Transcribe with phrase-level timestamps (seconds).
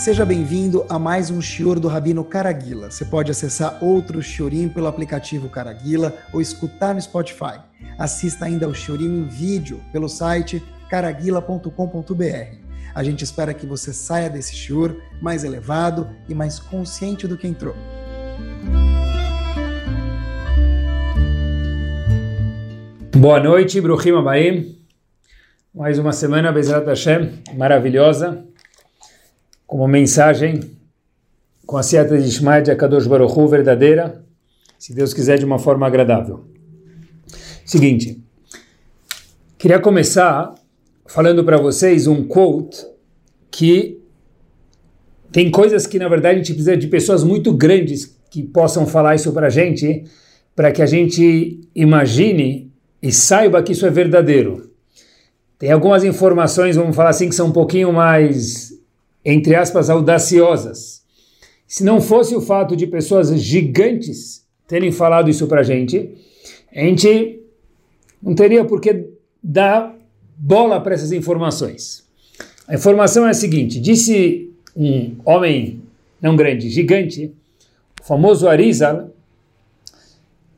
[0.00, 2.90] Seja bem-vindo a mais um Shior do Rabino Caraguila.
[2.90, 7.60] Você pode acessar outro Shiorim pelo aplicativo Caraguila ou escutar no Spotify.
[7.98, 12.56] Assista ainda ao Shiorim em vídeo pelo site caraguila.com.br.
[12.94, 17.46] A gente espera que você saia desse Shior mais elevado e mais consciente do que
[17.46, 17.74] entrou.
[23.14, 24.78] Boa noite, Bruhim Abaim.
[25.74, 28.49] Mais uma semana, Bezrat Hashem, maravilhosa
[29.70, 30.62] como mensagem
[31.64, 34.20] com a Seata de Ishmael de Akadosh Baruch Hu, verdadeira,
[34.76, 36.44] se Deus quiser, de uma forma agradável.
[37.64, 38.20] Seguinte,
[39.56, 40.52] queria começar
[41.06, 42.84] falando para vocês um quote
[43.48, 44.02] que
[45.30, 49.14] tem coisas que, na verdade, a gente precisa de pessoas muito grandes que possam falar
[49.14, 50.02] isso para a gente,
[50.56, 54.68] para que a gente imagine e saiba que isso é verdadeiro.
[55.60, 58.79] Tem algumas informações, vamos falar assim, que são um pouquinho mais
[59.32, 61.02] entre aspas, audaciosas.
[61.66, 66.10] Se não fosse o fato de pessoas gigantes terem falado isso para a gente,
[66.74, 67.40] a gente
[68.22, 69.06] não teria por que
[69.42, 69.96] dar
[70.36, 72.04] bola para essas informações.
[72.66, 75.80] A informação é a seguinte: disse um homem
[76.20, 77.32] não grande, gigante,
[78.00, 79.10] o famoso Arizal,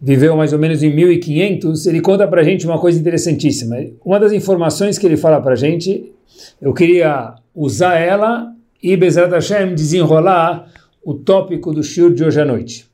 [0.00, 3.76] viveu mais ou menos em 1500, ele conta para gente uma coisa interessantíssima.
[4.04, 6.12] Uma das informações que ele fala para gente,
[6.60, 8.52] eu queria usar ela
[8.82, 10.72] e Bezerra Hashem desenrolar
[11.04, 12.90] o tópico do Shur de hoje à noite.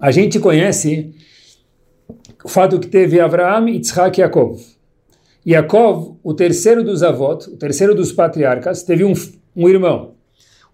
[0.00, 1.14] A gente conhece
[2.44, 4.60] o fato que teve Avraham, Yitzhak e Yaakov.
[5.46, 9.12] Yaakov, o terceiro dos avós, o terceiro dos patriarcas, teve um,
[9.54, 10.14] um irmão.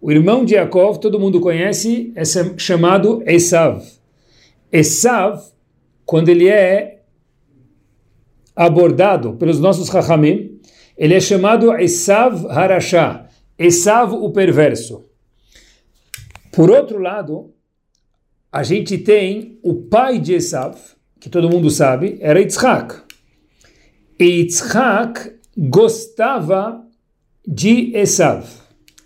[0.01, 2.23] O irmão de Yaakov, todo mundo conhece, é
[2.57, 3.83] chamado Esav.
[4.71, 5.43] Esav,
[6.07, 7.03] quando ele é
[8.55, 10.59] abordado pelos nossos Chachamim,
[10.97, 13.28] ele é chamado Esav Harashah.
[13.59, 15.05] Esav o perverso.
[16.53, 17.53] Por outro lado,
[18.53, 20.77] a gente tem o pai de Esav,
[21.21, 23.03] que todo mundo sabe, era Yitzhak.
[24.19, 26.85] E Yitzhak gostava
[27.47, 28.45] de Esav.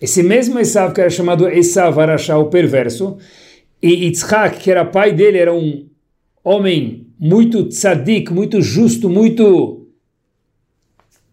[0.00, 3.16] Esse mesmo Esav que era chamado Esav Arashá, o perverso,
[3.82, 5.88] e Yitzhak, que era pai dele, era um
[6.44, 9.88] homem muito tzadik, muito justo, muito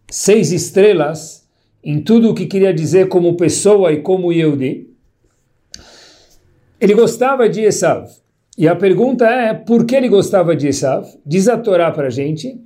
[0.10, 1.39] seis estrelas,
[1.84, 4.90] em tudo o que queria dizer como pessoa e como Yehudi,
[6.80, 8.08] ele gostava de Esav.
[8.58, 11.08] E a pergunta é, por que ele gostava de Esav?
[11.26, 12.60] Diz a Torá para a gente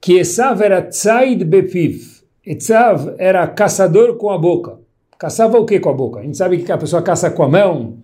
[0.00, 2.22] que Esav era tzaid bepiv.
[2.44, 4.78] Esav era caçador com a boca.
[5.18, 6.20] Caçava o que com a boca?
[6.20, 7.98] A gente sabe que a pessoa caça com a mão,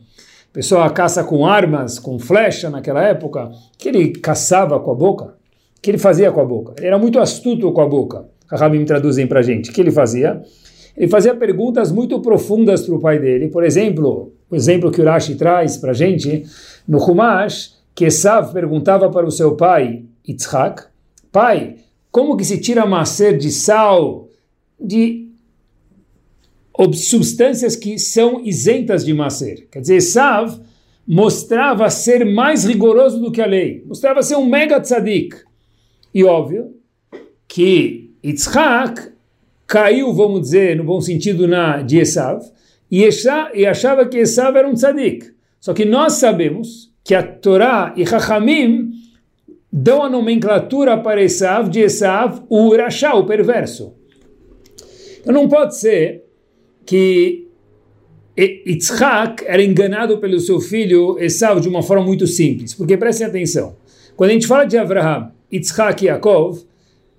[0.50, 3.52] a pessoa caça com armas, com flecha naquela época.
[3.78, 5.34] Que ele caçava com a boca?
[5.80, 6.74] Que ele fazia com a boca?
[6.76, 8.28] Ele era muito astuto com a boca.
[8.56, 9.70] Rahamim traduzem para a gente.
[9.70, 10.42] O que ele fazia?
[10.96, 13.48] Ele fazia perguntas muito profundas para o pai dele.
[13.48, 16.44] Por exemplo, o exemplo que o Rashi traz para a gente,
[16.86, 20.84] no Humash, que Esav perguntava para o seu pai, Yitzhak,
[21.32, 21.76] pai,
[22.10, 24.28] como que se tira macer de sal,
[24.78, 25.28] de
[26.94, 29.68] substâncias que são isentas de macer?
[29.70, 30.60] Quer dizer, Esav
[31.06, 35.36] mostrava ser mais rigoroso do que a lei, mostrava ser um mega tzadik.
[36.14, 36.74] E óbvio
[37.46, 39.12] que Yitzhak
[39.66, 42.42] caiu, vamos dizer, no bom sentido, na de Esav,
[42.90, 43.06] e,
[43.54, 45.32] e achava que Esav era um tzadik.
[45.60, 48.92] Só que nós sabemos que a Torá e Chachamim
[49.70, 53.94] dão a nomenclatura para Esav de Esav, o Urashá, o perverso.
[55.20, 56.24] Então não pode ser
[56.86, 57.48] que
[58.38, 63.76] Yitzhak era enganado pelo seu filho Esav de uma forma muito simples, porque prestem atenção,
[64.16, 66.64] quando a gente fala de Abraham, Yitzhak e Yaakov,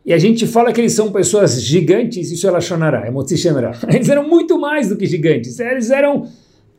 [0.06, 3.36] e a gente fala que eles são pessoas gigantes, isso é Lashonará, é Motzi
[3.90, 6.28] Eles eram muito mais do que gigantes, eles eram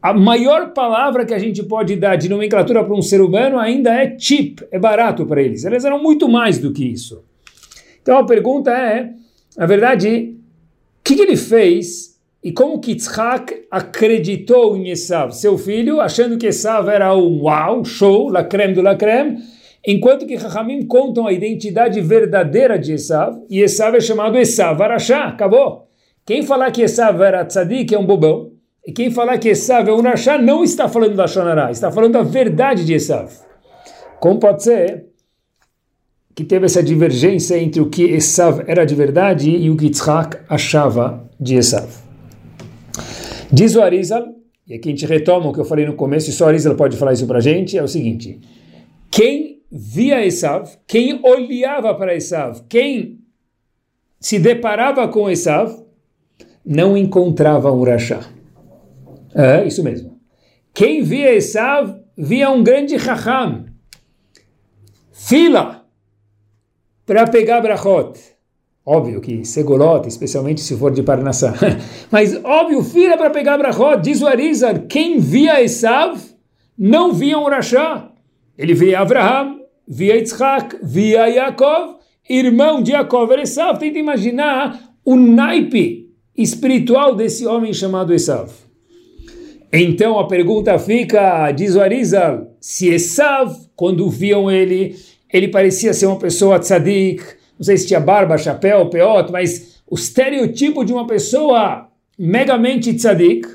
[0.01, 3.93] a maior palavra que a gente pode dar de nomenclatura para um ser humano ainda
[3.93, 5.65] é cheap, é barato para eles.
[5.65, 7.25] Eles eram muito mais do que isso.
[8.01, 9.11] Então a pergunta é,
[9.57, 10.37] na verdade,
[11.01, 12.97] o que, que, ele fez e como que
[13.69, 18.83] acreditou em Esav, seu filho, achando que Esav era um uau, show, la creme do
[18.83, 19.39] la creme,
[19.87, 25.29] Enquanto que Rahamim contam a identidade verdadeira de Esav, e Esav é chamado Esav Arashá,
[25.29, 25.87] acabou.
[26.25, 28.51] Quem falar que Esav era tzadik é um bobão,
[28.85, 32.15] e quem falar que Esav é um Arashá não está falando da Shonará, está falando
[32.15, 33.31] da verdade de Esav.
[34.19, 35.07] Como pode ser
[36.35, 40.39] que teve essa divergência entre o que Esav era de verdade e o que Yitzhak
[40.49, 41.87] achava de Esav?
[43.53, 44.27] Diz o Arizal,
[44.67, 46.97] e aqui a gente retoma o que eu falei no começo, e só Arizal pode
[46.97, 48.41] falar isso para gente, é o seguinte,
[49.13, 53.21] quem via Esav, quem olhava para Esav, quem
[54.19, 55.85] se deparava com Esav,
[56.65, 58.21] não encontrava um Rashá.
[59.35, 60.19] É, isso mesmo.
[60.73, 63.67] Quem via Esav via um grande Raham.
[65.13, 65.85] Fila
[67.05, 68.19] para pegar brachot.
[68.85, 71.55] Óbvio que segolot, especialmente se for de Parnassá.
[72.11, 74.01] Mas óbvio, fila para pegar brachot.
[74.01, 76.19] Diz o Arizar, quem via Esav
[76.79, 78.11] não via um Rashá.
[78.57, 79.56] Ele via Abraham,
[79.87, 81.97] via Yitzhak, via Yaakov,
[82.29, 83.79] irmão de Yaakov era Esav.
[83.79, 88.51] Tenta imaginar o naipe espiritual desse homem chamado Esav.
[89.73, 94.97] Então a pergunta fica, diz o Arizal, se Esav, quando viam ele,
[95.33, 97.23] ele parecia ser uma pessoa tzadik,
[97.59, 101.89] não sei se tinha barba, chapéu, peot, mas o estereotipo de uma pessoa
[102.19, 103.47] megamente tzadik,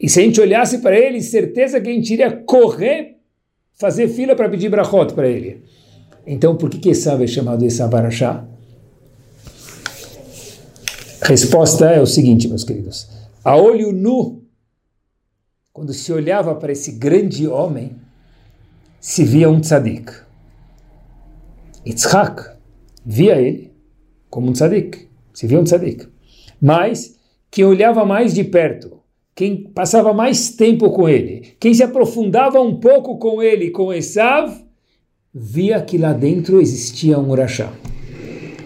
[0.00, 3.11] e se a gente olhasse para ele, certeza que a gente iria correr,
[3.74, 5.64] fazer fila para pedir brachot para ele.
[6.26, 8.44] Então, por que, que Esav é chamado Esav Arashá?
[11.22, 13.08] Resposta é o seguinte, meus queridos.
[13.44, 14.42] A olho nu,
[15.72, 17.96] quando se olhava para esse grande homem,
[19.00, 20.12] se via um tzadik.
[21.84, 22.56] Yitzhak
[23.04, 23.72] via ele
[24.30, 26.08] como um tzadik, se via um tzadik.
[26.60, 27.16] Mas
[27.50, 29.01] quem olhava mais de perto,
[29.34, 34.52] quem passava mais tempo com ele, quem se aprofundava um pouco com ele, com Esav,
[35.34, 37.72] via que lá dentro existia um Urachá.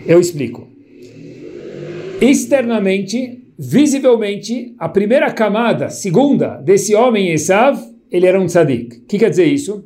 [0.05, 0.67] Eu explico.
[2.21, 7.79] Externamente, visivelmente, a primeira camada, segunda, desse homem Esav,
[8.11, 8.99] ele era um tzadik.
[8.99, 9.85] O que quer dizer isso?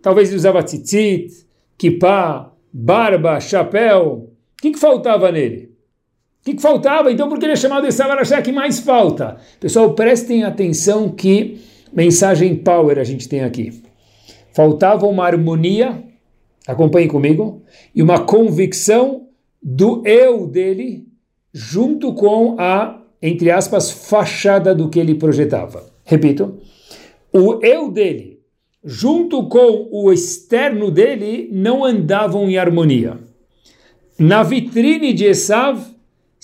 [0.00, 1.46] Talvez ele usava tzitzit,
[1.76, 4.30] kippah, barba, chapéu.
[4.52, 5.75] O que, que faltava nele?
[6.46, 7.10] O que, que faltava?
[7.10, 8.40] Então, por que ele é chamado Esav Arashá?
[8.40, 9.36] que mais falta?
[9.58, 11.60] Pessoal, prestem atenção que
[11.92, 13.82] mensagem power a gente tem aqui.
[14.52, 16.04] Faltava uma harmonia,
[16.64, 19.26] acompanhem comigo, e uma convicção
[19.60, 21.08] do eu dele
[21.52, 25.84] junto com a, entre aspas, fachada do que ele projetava.
[26.04, 26.58] Repito,
[27.32, 28.38] o eu dele,
[28.84, 33.18] junto com o externo dele, não andavam em harmonia.
[34.16, 35.95] Na vitrine de Esav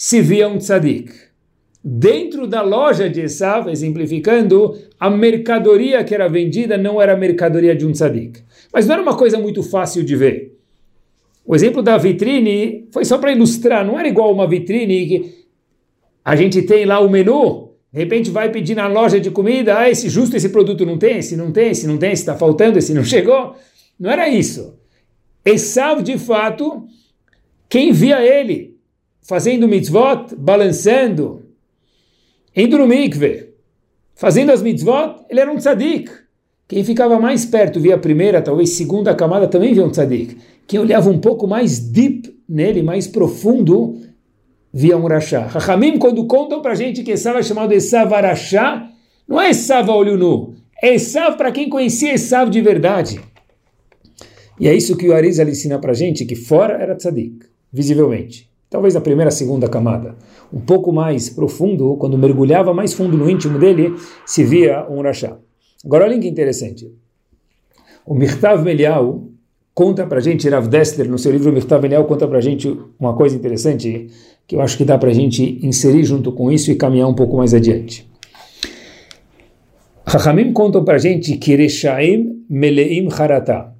[0.05, 1.13] se via um tzadik.
[1.83, 7.73] Dentro da loja de Esav, exemplificando, a mercadoria que era vendida não era a mercadoria
[7.73, 8.43] de um tzadik.
[8.73, 10.59] Mas não era uma coisa muito fácil de ver.
[11.47, 15.45] O exemplo da vitrine foi só para ilustrar, não era igual uma vitrine que
[16.25, 19.89] a gente tem lá o menu, de repente vai pedir na loja de comida, ah,
[19.89, 22.77] esse justo esse produto não tem, esse não tem, esse não tem, esse está faltando,
[22.77, 23.55] esse não chegou.
[24.01, 24.77] Não era isso.
[25.45, 26.89] Esav, de fato,
[27.69, 28.72] quem via ele
[29.23, 31.43] fazendo mitzvot, balançando,
[32.55, 33.55] indo no mikve,
[34.15, 36.11] fazendo as mitzvot, ele era um tzadik.
[36.69, 40.37] Quem ficava mais perto via a primeira, talvez segunda camada, também via um tzadik.
[40.67, 44.01] Quem olhava um pouco mais deep nele, mais profundo,
[44.73, 45.47] via um rachá.
[45.47, 48.89] Rahamim, quando contam para gente que Esav é chamado Esav Arachá,
[49.29, 53.21] não é Esav a olho nu, é Esav para quem conhecia Esav de verdade.
[54.59, 58.52] E é isso que o Arizal ensina para gente, que fora era tzadik, visivelmente.
[58.73, 60.17] Talvez a primeira, segunda camada.
[60.51, 65.37] Um pouco mais profundo, quando mergulhava mais fundo no íntimo dele, se via um rachá.
[65.85, 66.91] Agora olhem que interessante.
[68.07, 69.25] O Mirtav Melial,
[69.75, 72.75] conta para a gente, Rav Dessler, no seu livro Mirtav Eliel, conta para a gente
[72.99, 74.07] uma coisa interessante
[74.47, 77.15] que eu acho que dá para a gente inserir junto com isso e caminhar um
[77.15, 78.11] pouco mais adiante.
[80.09, 83.72] Chachamim contam a gente que Reshaim Meleim Harata.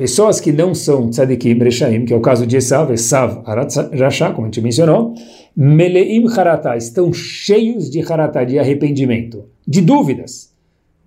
[0.00, 4.46] Pessoas que não são tzadikim, Reshaim, que é o caso de Esav, Esav Rasha, como
[4.46, 5.12] a gente mencionou,
[5.54, 10.54] Meleim Harata, estão cheios de Harata, de arrependimento, de dúvidas.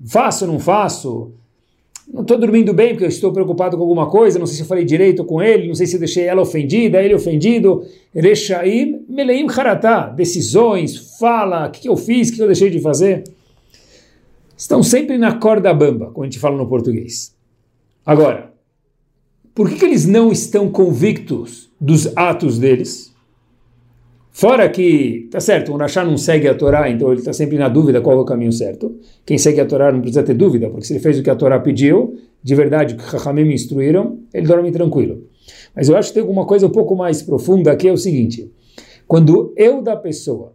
[0.05, 1.31] Faço ou não faço?
[2.07, 4.67] não estou dormindo bem porque eu estou preocupado com alguma coisa, não sei se eu
[4.67, 7.83] falei direito com ele, não sei se eu deixei ela ofendida, ele ofendido.
[8.13, 12.79] Rechaim meleim haratá, decisões, fala, o que, que eu fiz, o que eu deixei de
[12.79, 13.23] fazer.
[14.55, 17.33] Estão sempre na corda bamba, como a gente fala no português.
[18.05, 18.52] Agora,
[19.53, 23.13] por que, que eles não estão convictos dos atos deles?
[24.31, 27.69] Fora que, tá certo, o Rashá não segue a Torá, então ele está sempre na
[27.69, 28.97] dúvida qual é o caminho certo.
[29.23, 31.35] Quem segue a Torá não precisa ter dúvida, porque se ele fez o que a
[31.35, 35.27] Torá pediu, de verdade, o que Rahamim instruíram, ele dorme tranquilo.
[35.75, 38.51] Mas eu acho que tem alguma coisa um pouco mais profunda que é o seguinte:
[39.07, 40.53] quando eu da pessoa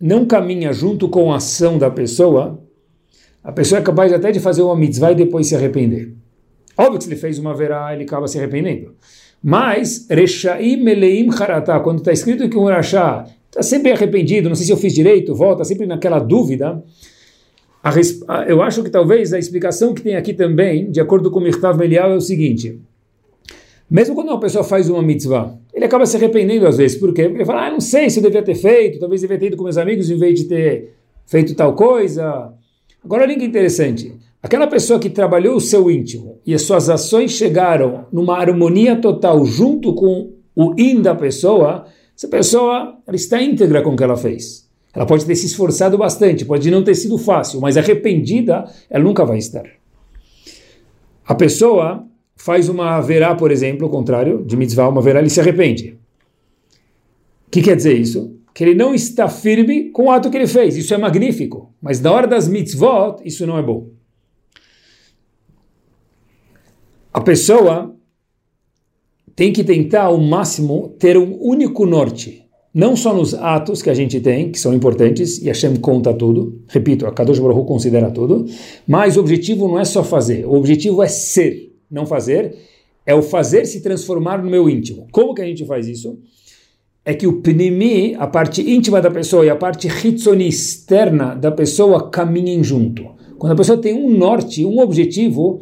[0.00, 2.62] não caminha junto com a ação da pessoa,
[3.42, 6.14] a pessoa é capaz até de fazer uma mitzvah e depois se arrepender.
[6.76, 8.94] Óbvio que se ele fez uma verá, ele acaba se arrependendo.
[9.42, 14.66] Mas, Reshaim Meleim Haratá, quando está escrito que um Rashá está sempre arrependido, não sei
[14.66, 16.82] se eu fiz direito, volta sempre naquela dúvida,
[18.48, 21.78] eu acho que talvez a explicação que tem aqui também, de acordo com o Mirtav
[21.78, 22.80] Melial, é o seguinte.
[23.88, 26.98] Mesmo quando uma pessoa faz uma mitzvah, ele acaba se arrependendo às vezes.
[26.98, 27.24] Por quê?
[27.24, 29.56] Porque ele fala, ah, não sei se eu devia ter feito, talvez devia ter ido
[29.56, 32.52] com meus amigos em vez de ter feito tal coisa.
[33.04, 34.12] Agora, olha que interessante.
[34.42, 39.44] Aquela pessoa que trabalhou o seu íntimo e as suas ações chegaram numa harmonia total
[39.44, 44.16] junto com o in da pessoa, essa pessoa ela está íntegra com o que ela
[44.16, 44.66] fez.
[44.94, 49.24] Ela pode ter se esforçado bastante, pode não ter sido fácil, mas arrependida ela nunca
[49.24, 49.64] vai estar.
[51.26, 55.40] A pessoa faz uma verá, por exemplo, o contrário de mitzvah, uma verá, ele se
[55.40, 55.98] arrepende.
[57.46, 58.36] O que quer dizer isso?
[58.54, 60.76] Que ele não está firme com o ato que ele fez.
[60.76, 61.74] Isso é magnífico.
[61.80, 63.88] Mas na hora das mitzvot, isso não é bom.
[67.16, 67.96] A pessoa
[69.34, 72.44] tem que tentar ao máximo ter um único norte.
[72.74, 76.60] Não só nos atos que a gente tem, que são importantes, e Hashem conta tudo.
[76.68, 78.44] Repito, a Kadosh Baruch considera tudo.
[78.86, 80.44] Mas o objetivo não é só fazer.
[80.44, 82.54] O objetivo é ser, não fazer.
[83.06, 85.06] É o fazer se transformar no meu íntimo.
[85.10, 86.18] Como que a gente faz isso?
[87.02, 91.52] é que o pnimi, a parte íntima da pessoa e a parte hitzoni externa da
[91.52, 93.06] pessoa caminhem junto.
[93.38, 95.60] Quando a pessoa tem um norte, um objetivo,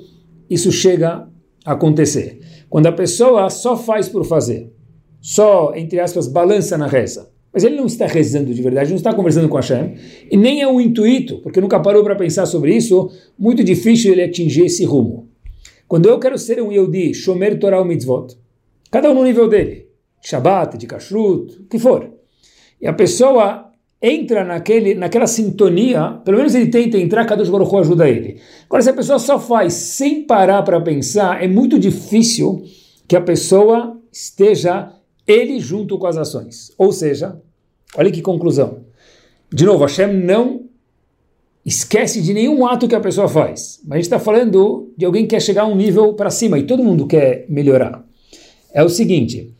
[0.48, 1.28] isso chega
[1.64, 2.40] acontecer.
[2.68, 4.72] Quando a pessoa só faz por fazer,
[5.20, 9.14] só, entre aspas, balança na reza, mas ele não está rezando de verdade, não está
[9.14, 9.94] conversando com Hashem,
[10.30, 14.22] e nem é um intuito, porque nunca parou para pensar sobre isso, muito difícil ele
[14.22, 15.28] atingir esse rumo.
[15.86, 18.36] Quando eu quero ser um Yehudi, Shomer Torah Mitzvot,
[18.90, 19.86] cada um no nível dele,
[20.20, 22.10] Shabbat, de Kashrut, o que for.
[22.80, 23.63] E a pessoa
[24.06, 28.38] entra naquele, naquela sintonia, pelo menos ele tenta entrar, cada Baruch ajuda ele.
[28.66, 32.62] Agora, se a pessoa só faz sem parar para pensar, é muito difícil
[33.08, 34.92] que a pessoa esteja
[35.26, 36.70] ele junto com as ações.
[36.76, 37.40] Ou seja,
[37.96, 38.80] olha que conclusão.
[39.50, 40.66] De novo, Hashem não
[41.64, 43.80] esquece de nenhum ato que a pessoa faz.
[43.84, 46.58] Mas a gente está falando de alguém que quer chegar a um nível para cima
[46.58, 48.04] e todo mundo quer melhorar.
[48.70, 49.50] É o seguinte,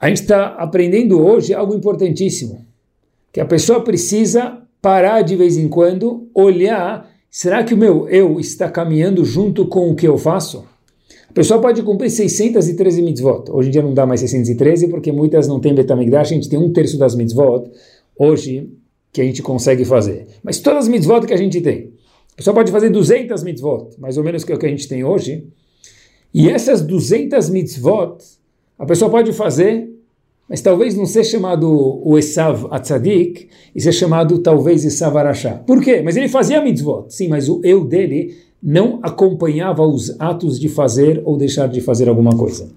[0.00, 2.66] a gente está aprendendo hoje algo importantíssimo,
[3.32, 8.38] que a pessoa precisa parar de vez em quando, olhar, será que o meu eu
[8.38, 10.64] está caminhando junto com o que eu faço?
[11.30, 13.50] A pessoa pode cumprir 613 mitzvot.
[13.50, 16.58] Hoje em dia não dá mais 613 porque muitas não têm Betamigdash, a gente tem
[16.58, 17.70] um terço das mitzvot
[18.18, 18.68] hoje
[19.10, 20.26] que a gente consegue fazer.
[20.42, 21.92] Mas todas as mitzvot que a gente tem,
[22.34, 24.86] a pessoa pode fazer 200 mitzvot, mais ou menos que é o que a gente
[24.86, 25.46] tem hoje,
[26.34, 28.18] e essas 200 mitzvot
[28.78, 29.91] a pessoa pode fazer
[30.52, 31.66] mas talvez não seja chamado
[32.06, 35.54] o Esav Atzadik, e seja chamado talvez Esav Arashá.
[35.54, 36.02] Por quê?
[36.04, 41.22] Mas ele fazia mitzvot, sim, mas o eu dele não acompanhava os atos de fazer
[41.24, 42.68] ou deixar de fazer alguma coisa.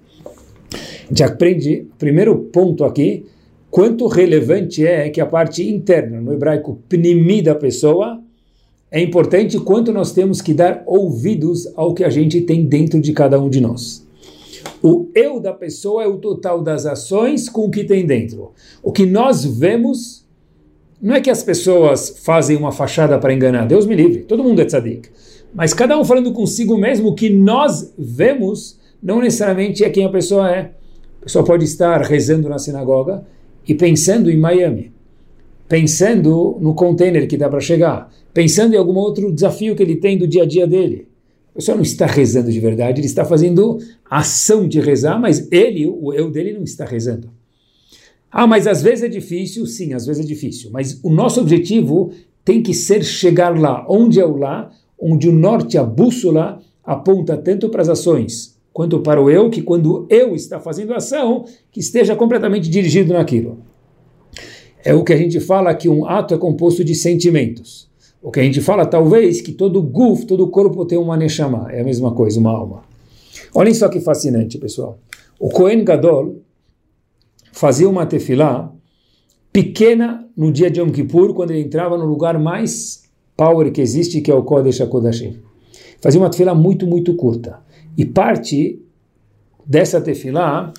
[0.71, 3.25] A gente aprende, primeiro ponto aqui,
[3.69, 8.21] quanto relevante é que a parte interna, no hebraico, pnimi da pessoa,
[8.89, 13.11] é importante quanto nós temos que dar ouvidos ao que a gente tem dentro de
[13.11, 14.04] cada um de nós.
[14.87, 18.51] O eu da pessoa é o total das ações com o que tem dentro.
[18.83, 20.27] O que nós vemos
[21.01, 24.61] não é que as pessoas fazem uma fachada para enganar, Deus me livre, todo mundo
[24.61, 25.09] é tzadik.
[25.55, 30.09] Mas cada um falando consigo mesmo, o que nós vemos não necessariamente é quem a
[30.09, 30.73] pessoa é.
[31.19, 33.25] A pessoa pode estar rezando na sinagoga
[33.67, 34.91] e pensando em Miami,
[35.67, 40.15] pensando no container que dá para chegar, pensando em algum outro desafio que ele tem
[40.15, 41.07] do dia a dia dele.
[41.55, 45.87] A pessoa não está rezando de verdade, ele está fazendo ação de rezar, mas ele,
[45.87, 47.29] o eu dele, não está rezando.
[48.29, 50.69] Ah, mas às vezes é difícil, sim, às vezes é difícil.
[50.69, 52.11] Mas o nosso objetivo
[52.43, 53.85] tem que ser chegar lá.
[53.89, 54.69] Onde é o lá?
[54.99, 59.61] Onde o norte, a bússola, aponta tanto para as ações quanto para o eu, que
[59.61, 63.59] quando eu está fazendo ação, que esteja completamente dirigido naquilo.
[64.83, 67.89] É o que a gente fala que um ato é composto de sentimentos.
[68.25, 71.71] O que a gente fala, talvez, que todo guf, todo corpo tem uma neshama.
[71.71, 72.81] É a mesma coisa, uma alma.
[73.53, 74.97] Olhem só que fascinante, pessoal.
[75.39, 76.41] O Kohen Gadol
[77.51, 78.73] fazia uma tefilá
[79.53, 83.03] pequena no dia de Yom Kippur, quando ele entrava no lugar mais
[83.37, 85.37] power que existe, que é o Kodesh HaKodashim.
[86.01, 87.59] Fazia uma tefilá muito, muito curta.
[87.95, 88.81] E parte
[89.63, 90.73] dessa tefilá,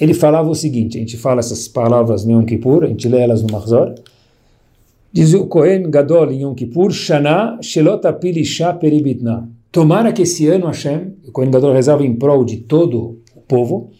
[0.00, 3.20] ele falava o seguinte, a gente fala essas palavras no Yom Kippur, a gente lê
[3.20, 3.94] elas no Mahzor,
[5.10, 9.48] Diz o Kohen Gadol em Yom Kippur, Shana Shelot Apilisha Peribitna.
[9.72, 13.90] Tomara que esse ano, Hashem, o Kohen Gadol rezava em prol de todo o povo,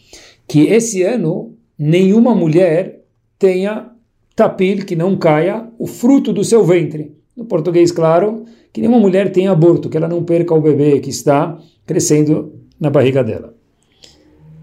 [0.47, 3.01] que esse ano nenhuma mulher
[3.39, 3.89] tenha
[4.35, 7.11] tapil, que não caia o fruto do seu ventre.
[7.35, 11.09] No português, claro, que nenhuma mulher tenha aborto, que ela não perca o bebê que
[11.09, 13.55] está crescendo na barriga dela.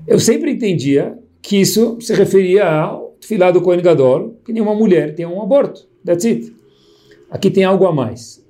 [0.06, 5.16] Eu sempre entendia que isso se referia ao filado do Kohen Gadol, que nenhuma mulher
[5.16, 5.88] tenha um aborto.
[6.06, 6.54] That's it.
[7.30, 8.42] Aqui tem algo a mais.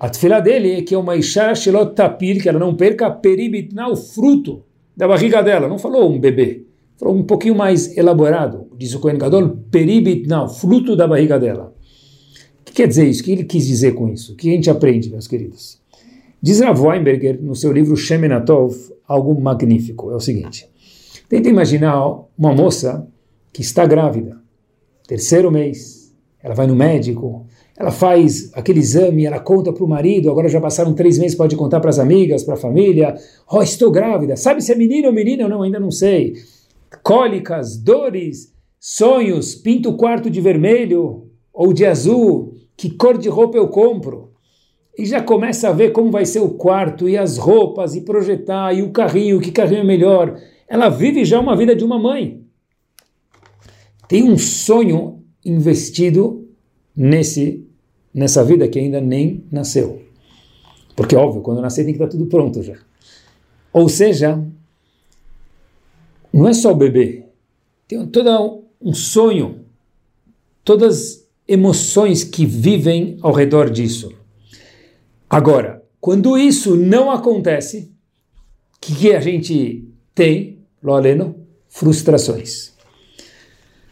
[0.00, 3.88] A tefilá dele é que é uma Isha Shelot Tapir, que ela não perca peribitna,
[3.88, 4.64] o fruto
[4.96, 5.68] da barriga dela.
[5.68, 6.64] Não falou um bebê.
[6.96, 8.66] Falou um pouquinho mais elaborado.
[8.76, 11.72] Diz o Kohen Gadol, peribitna, o fruto da barriga dela.
[12.60, 13.22] O que quer dizer isso?
[13.22, 14.32] O que ele quis dizer com isso?
[14.32, 15.80] O que a gente aprende, meus queridos?
[16.40, 20.10] Diz Rav Weinberger, no seu livro Shemenatov, algo magnífico.
[20.10, 20.68] É o seguinte.
[21.28, 23.06] Tenta imaginar uma moça
[23.52, 24.38] que está grávida,
[25.06, 25.97] terceiro mês,
[26.48, 27.44] ela vai no médico,
[27.76, 31.54] ela faz aquele exame, ela conta para o marido, agora já passaram três meses, pode
[31.56, 33.14] contar para as amigas, para a família,
[33.50, 35.42] oh, estou grávida, sabe se é menino ou menina?
[35.42, 36.36] Eu não, ainda não sei.
[37.02, 43.58] Cólicas, dores, sonhos, pinta o quarto de vermelho ou de azul, que cor de roupa
[43.58, 44.30] eu compro?
[44.98, 48.72] E já começa a ver como vai ser o quarto, e as roupas, e projetar,
[48.72, 50.40] e o carrinho, que carrinho é melhor.
[50.66, 52.42] Ela vive já uma vida de uma mãe.
[54.08, 55.17] Tem um sonho
[55.48, 56.48] investido
[56.94, 57.64] nesse
[58.12, 60.02] nessa vida que ainda nem nasceu.
[60.96, 62.76] Porque, óbvio, quando nascer tem que estar tudo pronto já.
[63.72, 64.42] Ou seja,
[66.32, 67.26] não é só o bebê.
[67.86, 69.64] Tem todo um sonho,
[70.64, 74.12] todas emoções que vivem ao redor disso.
[75.30, 77.92] Agora, quando isso não acontece,
[78.76, 81.36] o que, que, a gente tem, Loreno?
[81.68, 82.74] Frustrações.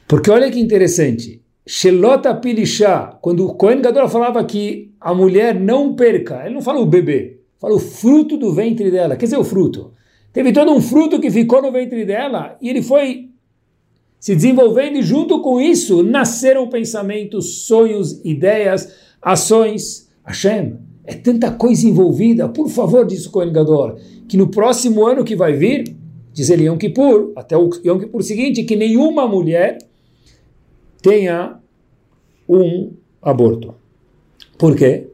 [0.08, 5.94] Porque olha que interessante, Shelota Pilishá, quando o Kohen Gadol falava que a mulher não
[5.96, 9.16] perca, ele não fala o bebê, fala o fruto do ventre dela.
[9.16, 9.92] Quer dizer, o fruto.
[10.32, 13.30] Teve todo um fruto que ficou no ventre dela e ele foi
[14.20, 20.08] se desenvolvendo e junto com isso nasceram pensamentos, sonhos, ideias, ações.
[20.24, 22.48] Hashem, é tanta coisa envolvida.
[22.48, 23.96] Por favor, disse o Kohen Gadol,
[24.28, 25.96] que no próximo ano que vai vir,
[26.32, 29.78] diz ele Yom Kippur, até o Yom Kippur seguinte, que nenhuma mulher
[31.06, 31.60] tenha
[32.48, 33.76] um aborto.
[34.58, 35.06] Por quê?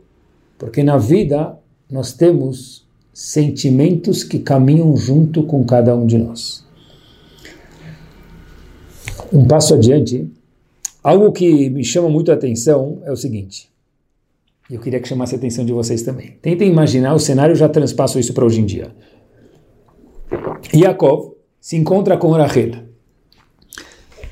[0.57, 1.59] Porque na vida
[1.91, 6.67] nós temos sentimentos que caminham junto com cada um de nós.
[9.31, 10.31] Um passo adiante,
[11.03, 13.71] algo que me chama muito a atenção é o seguinte.
[14.71, 16.39] Eu queria que chamasse a atenção de vocês também.
[16.41, 18.97] Tentem imaginar o cenário, já transpasso isso para hoje em dia.
[20.75, 22.77] Yaakov se encontra com Rachel.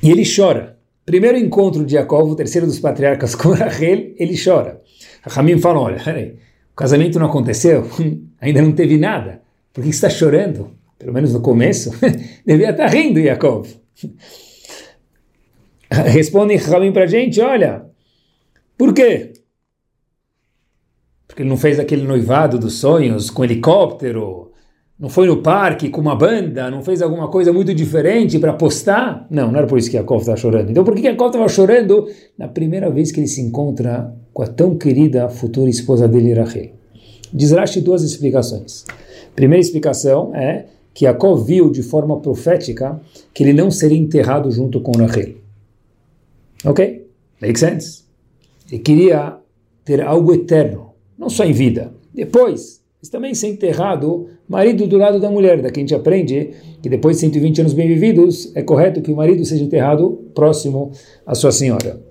[0.02, 0.79] E ele chora.
[1.10, 4.80] Primeiro encontro de Jacob, o terceiro dos patriarcas com Rachel, ele chora.
[5.24, 6.36] Ramim fala, olha, peraí,
[6.72, 7.84] o casamento não aconteceu,
[8.40, 9.42] ainda não teve nada,
[9.72, 10.70] por que está chorando?
[10.96, 11.90] Pelo menos no começo,
[12.46, 13.66] devia estar rindo Jacob.
[15.90, 17.86] Responde Ramim para a gente, olha,
[18.78, 19.32] por quê?
[21.26, 24.49] Porque ele não fez aquele noivado dos sonhos com helicóptero,
[25.00, 29.26] não foi no parque com uma banda, não fez alguma coisa muito diferente para postar?
[29.30, 30.70] Não, não era por isso que Yaakov estava chorando.
[30.70, 34.46] Então por que Yaakov estava chorando na primeira vez que ele se encontra com a
[34.46, 36.72] tão querida futura esposa dele, Rachel?
[37.32, 38.84] Diz Rashi duas explicações.
[39.34, 43.00] Primeira explicação é que Yaakov viu de forma profética
[43.32, 45.36] que ele não seria enterrado junto com Rachel.
[46.62, 47.06] Ok?
[47.40, 48.02] Make sense?
[48.70, 49.38] Ele queria
[49.82, 51.90] ter algo eterno, não só em vida.
[52.12, 55.62] Depois, mas também ser enterrado marido do lado da mulher.
[55.62, 56.50] Daqui a gente aprende
[56.82, 60.90] que depois de 120 anos bem vividos, é correto que o marido seja enterrado próximo
[61.24, 62.02] à sua senhora.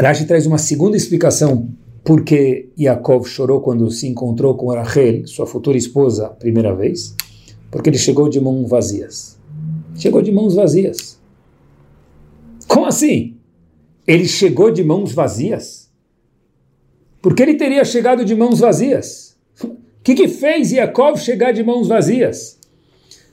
[0.00, 1.68] Rashi traz uma segunda explicação
[2.02, 7.14] por que Yaakov chorou quando se encontrou com Rachel, sua futura esposa, primeira vez.
[7.70, 9.38] Porque ele chegou de mãos vazias.
[9.94, 11.20] Chegou de mãos vazias.
[12.66, 13.36] Como assim?
[14.06, 15.90] Ele chegou de mãos vazias?
[17.20, 19.33] Porque ele teria chegado de mãos vazias.
[20.04, 22.58] O que, que fez Yaakov chegar de mãos vazias?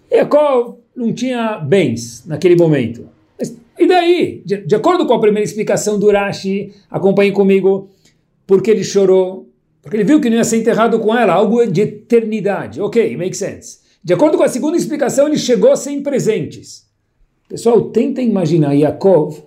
[0.10, 3.10] Yaakov não tinha bens naquele momento.
[3.38, 4.41] Mas, e daí?
[4.45, 7.89] De, de, acordo com a primeira explicação do Rashi, acompanhe comigo,
[8.47, 9.49] porque ele chorou,
[9.81, 12.79] porque ele viu que não ia ser enterrado com ela, algo de eternidade.
[12.79, 13.79] Ok, make sense.
[14.01, 16.88] De acordo com a segunda explicação, ele chegou sem presentes.
[17.49, 19.43] Pessoal, tenta imaginar, Yaakov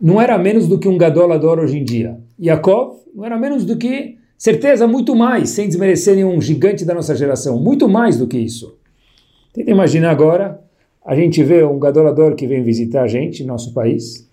[0.00, 2.18] não era menos do que um gadolador hoje em dia.
[2.42, 7.14] Yaakov não era menos do que, certeza, muito mais, sem desmerecer nenhum gigante da nossa
[7.14, 8.76] geração, muito mais do que isso.
[9.52, 10.60] Tenta imaginar agora,
[11.04, 14.26] a gente vê um gadolador que vem visitar a gente, nosso país,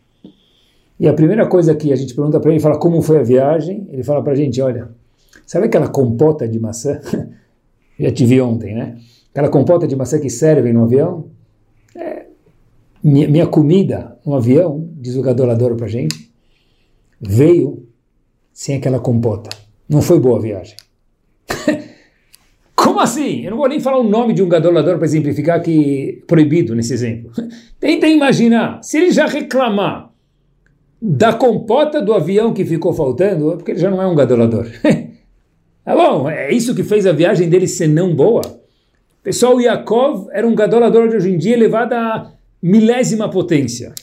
[0.99, 3.87] e a primeira coisa que a gente pergunta para ele, fala como foi a viagem,
[3.91, 4.89] ele fala para a gente, olha,
[5.45, 6.99] sabe aquela compota de maçã?
[7.99, 8.97] Já te vi ontem, né?
[9.31, 11.25] Aquela compota de maçã que servem no avião?
[11.95, 12.27] É,
[13.03, 16.31] minha, minha comida no avião, diz o gadolador para a gente,
[17.19, 17.87] veio
[18.53, 19.49] sem aquela compota.
[19.93, 20.75] Não foi boa a viagem.
[22.75, 23.45] Como assim?
[23.45, 26.93] Eu não vou nem falar o nome de um gadolador para exemplificar que proibido nesse
[26.93, 27.31] exemplo.
[27.79, 30.11] Tenta imaginar, se ele já reclamar
[30.99, 34.65] da compota do avião que ficou faltando, é porque ele já não é um gadolador.
[35.85, 38.41] tá bom, é isso que fez a viagem dele ser não boa.
[39.21, 43.93] Pessoal, Yaakov era um gadolador de hoje em dia elevado à milésima potência.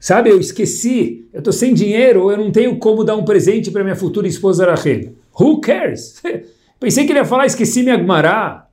[0.00, 3.82] Sabe, eu esqueci, eu estou sem dinheiro, eu não tenho como dar um presente para
[3.82, 5.14] minha futura esposa Rachel.
[5.38, 6.22] Who cares?
[6.78, 8.68] Pensei que ele ia falar, esqueci minha Agmará.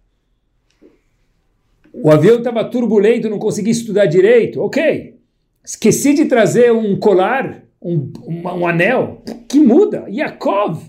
[1.92, 4.62] O avião estava turbulento, não consegui estudar direito.
[4.62, 5.16] Ok.
[5.64, 9.24] Esqueci de trazer um colar, um, um, um anel.
[9.48, 10.06] Que muda?
[10.10, 10.84] Yaakov.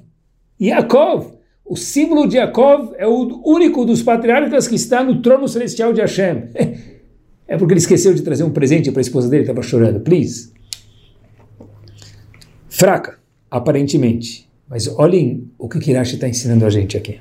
[0.60, 1.36] Yaakov.
[1.64, 6.00] O símbolo de Yaakov é o único dos patriarcas que está no trono celestial de
[6.00, 6.50] Hashem.
[7.48, 10.00] É porque ele esqueceu de trazer um presente para a esposa dele, estava chorando.
[10.00, 10.52] Please.
[12.68, 13.18] Fraca,
[13.50, 14.48] aparentemente.
[14.68, 17.20] Mas olhem o que Kirashi está ensinando a gente aqui.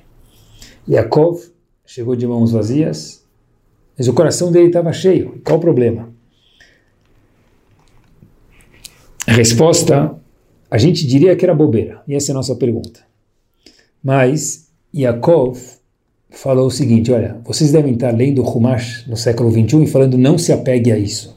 [0.89, 1.39] Yaakov
[1.85, 3.23] chegou de mãos vazias,
[3.97, 5.39] mas o coração dele estava cheio.
[5.43, 6.13] Qual o problema?
[9.27, 10.15] A resposta,
[10.69, 12.01] a gente diria que era bobeira.
[12.07, 13.01] E essa é a nossa pergunta.
[14.03, 15.59] Mas Yaakov
[16.35, 20.17] falou o seguinte: olha, vocês devem estar lendo o Humash no século 21 e falando
[20.17, 21.35] não se apegue a isso.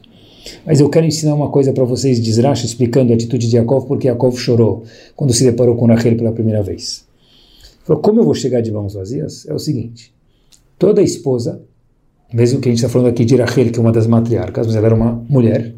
[0.64, 3.86] Mas eu quero ensinar uma coisa para vocês de Zrash, explicando a atitude de Yaakov,
[3.86, 4.84] porque Yaakov chorou
[5.14, 7.06] quando se deparou com Rachel pela primeira vez.
[7.84, 9.46] Falou, como eu vou chegar de mãos vazias?
[9.46, 10.12] É o seguinte,
[10.78, 11.62] toda esposa,
[12.32, 14.76] mesmo que a gente está falando aqui de Rachel, que é uma das matriarcas, mas
[14.76, 15.74] ela era uma mulher,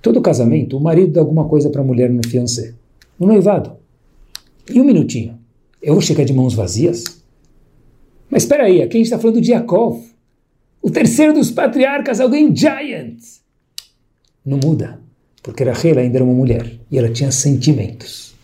[0.00, 2.74] todo casamento, o marido dá alguma coisa para a mulher no fiancé,
[3.18, 3.72] no noivado.
[4.72, 5.36] E um minutinho,
[5.82, 7.25] eu vou chegar de mãos vazias?
[8.30, 10.02] Mas espera aí, aqui a gente está falando de Yaakov,
[10.82, 13.18] o terceiro dos patriarcas, alguém giant.
[14.44, 15.00] Não muda,
[15.42, 18.34] porque Rachel ainda era uma mulher e ela tinha sentimentos.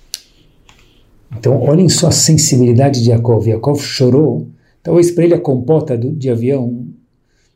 [1.36, 3.48] Então, olhem só a sensibilidade de Yaakov.
[3.48, 4.48] Yaakov chorou.
[4.82, 6.86] Talvez para ele a compota do, de avião,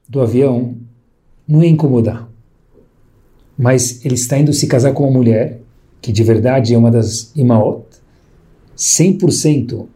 [0.09, 0.77] do avião
[1.47, 2.29] não ia incomodar.
[3.59, 5.61] Mas ele está indo se casar com uma mulher
[6.01, 7.85] que de verdade é uma das Imaot,
[8.77, 9.87] 100%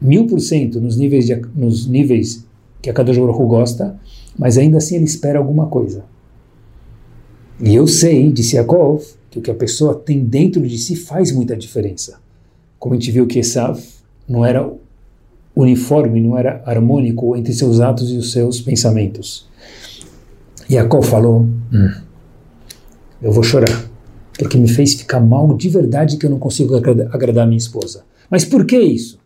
[0.00, 2.44] mil por cento nos níveis, de, nos níveis
[2.80, 3.98] que a Kadosh Baruch gosta,
[4.38, 6.04] mas ainda assim ele espera alguma coisa.
[7.60, 11.32] E eu sei, disse Yaakov, que o que a pessoa tem dentro de si faz
[11.32, 12.20] muita diferença.
[12.78, 13.80] Como a gente viu que Esav
[14.28, 14.70] não era
[15.54, 19.48] uniforme, não era harmônico entre seus atos e os seus pensamentos.
[20.70, 21.90] Yaakov falou, hum,
[23.22, 23.88] eu vou chorar,
[24.38, 28.04] porque me fez ficar mal de verdade que eu não consigo agradar, agradar minha esposa.
[28.28, 29.18] Mas por que isso?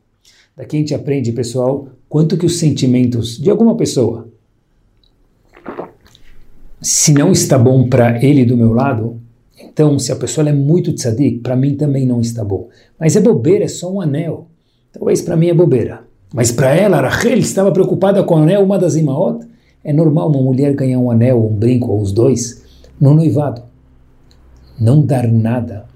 [0.60, 4.28] Daqui a gente aprende, pessoal, quanto que os sentimentos de alguma pessoa,
[6.82, 9.18] se não está bom para ele do meu lado,
[9.58, 12.68] então se a pessoa é muito tzadik, para mim também não está bom.
[12.98, 14.48] Mas é bobeira, é só um anel.
[14.92, 16.04] Talvez para mim é bobeira.
[16.30, 19.46] Mas para ela, Rachel estava preocupada com o anel, uma das imaot.
[19.82, 22.62] É normal uma mulher ganhar um anel, um brinco, ou os dois,
[23.00, 23.62] no noivado.
[24.78, 25.86] Não dar nada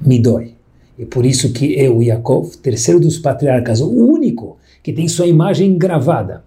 [0.00, 0.57] me dói.
[0.98, 5.78] E por isso que eu, Yaakov, terceiro dos patriarcas, o único que tem sua imagem
[5.78, 6.42] gravada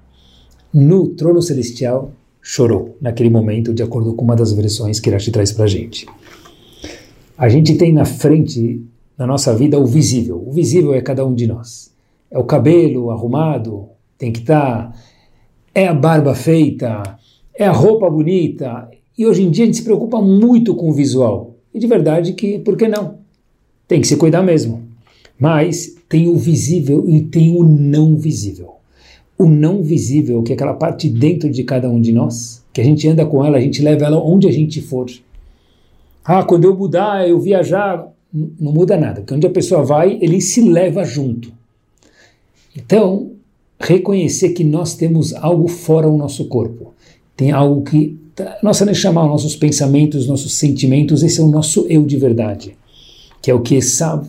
[0.73, 2.11] no trono celestial,
[2.41, 6.05] chorou naquele momento, de acordo com uma das versões que Rashi traz para a gente.
[7.37, 8.83] A gente tem na frente,
[9.17, 10.43] na nossa vida, o visível.
[10.45, 11.91] O visível é cada um de nós.
[12.29, 14.91] É o cabelo arrumado, tem que estar.
[14.91, 14.93] Tá,
[15.73, 17.01] é a barba feita,
[17.55, 18.89] é a roupa bonita.
[19.17, 21.55] E hoje em dia a gente se preocupa muito com o visual.
[21.73, 23.20] E de verdade que, por que não?
[23.91, 24.84] Tem que se cuidar mesmo.
[25.38, 28.75] Mas tem o visível e tem o não visível.
[29.38, 32.86] O não visível, que é aquela parte dentro de cada um de nós, que a
[32.86, 35.08] gente anda com ela, a gente leva ela onde a gente for.
[36.23, 40.39] Ah, quando eu mudar, eu viajar, não muda nada, porque onde a pessoa vai, ele
[40.39, 41.51] se leva junto.
[42.73, 43.32] Então,
[43.77, 46.93] reconhecer que nós temos algo fora o nosso corpo.
[47.36, 48.17] Tem algo que,
[48.63, 52.77] nossa chamar nossos pensamentos, nossos sentimentos, esse é o nosso eu de verdade
[53.41, 54.27] que é o que Esav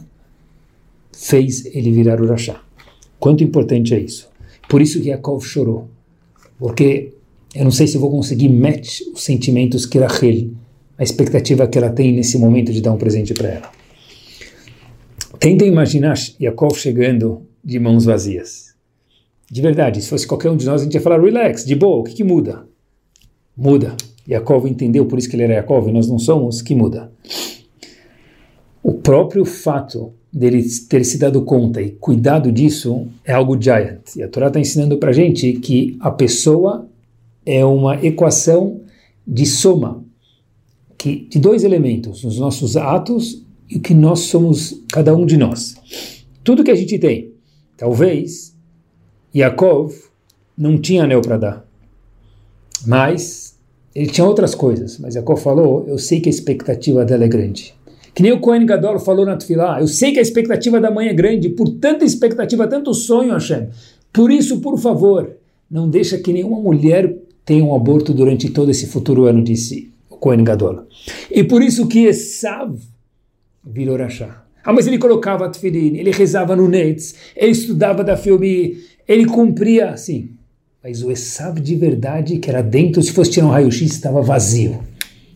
[1.13, 2.61] fez ele virar o Rashá.
[3.21, 4.29] Quanto importante é isso?
[4.69, 5.89] Por isso que Yaakov chorou,
[6.59, 7.13] porque
[7.55, 10.51] eu não sei se vou conseguir match os sentimentos que Rachel,
[10.97, 13.71] a expectativa que ela tem nesse momento de dar um presente para ela.
[15.39, 18.73] Tentem imaginar Yaakov chegando de mãos vazias.
[19.51, 21.99] De verdade, se fosse qualquer um de nós, a gente ia falar, relax, de boa,
[21.99, 22.67] o que, que muda?
[23.55, 23.95] Muda.
[24.27, 27.13] Yaakov entendeu, por isso que ele era Yaakov, e nós não somos, que muda
[28.83, 34.17] o próprio fato dele ter se dado conta e cuidado disso é algo giant.
[34.17, 36.89] E a Torá está ensinando para a gente que a pessoa
[37.45, 38.81] é uma equação
[39.27, 40.03] de soma
[40.97, 45.37] que, de dois elementos, os nossos atos e o que nós somos, cada um de
[45.37, 45.75] nós.
[46.45, 47.33] Tudo que a gente tem.
[47.77, 48.57] Talvez
[49.35, 49.93] Yaakov
[50.57, 51.69] não tinha anel para dar,
[52.87, 53.59] mas
[53.95, 54.99] ele tinha outras coisas.
[54.99, 57.75] Mas Yaakov falou: Eu sei que a expectativa dela é grande.
[58.15, 61.09] Que nem o Cohen Gadol falou na Tfilá, eu sei que a expectativa da mãe
[61.09, 63.69] é grande, por tanta expectativa, tanto sonho, Hashem.
[64.13, 65.31] Por isso, por favor,
[65.71, 70.45] não deixa que nenhuma mulher tenha um aborto durante todo esse futuro ano, disse Kohen
[70.45, 70.87] Gadol.
[71.31, 72.79] E por isso que Esav
[73.65, 74.45] virou Rashá.
[74.65, 78.77] Ah, mas ele colocava Tfilin, ele rezava no Netz, ele estudava da filme,
[79.09, 80.31] ele cumpria assim.
[80.85, 84.81] Mas o Esav de verdade, que era dentro, se fosse tirar um raio-x, estava vazio.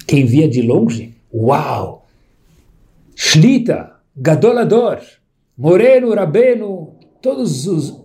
[0.06, 2.05] Quem via de longe, uau!
[3.18, 4.98] Shlita, Gadolador,
[5.56, 6.90] Moreno, Rabeno,
[7.22, 7.98] todos os,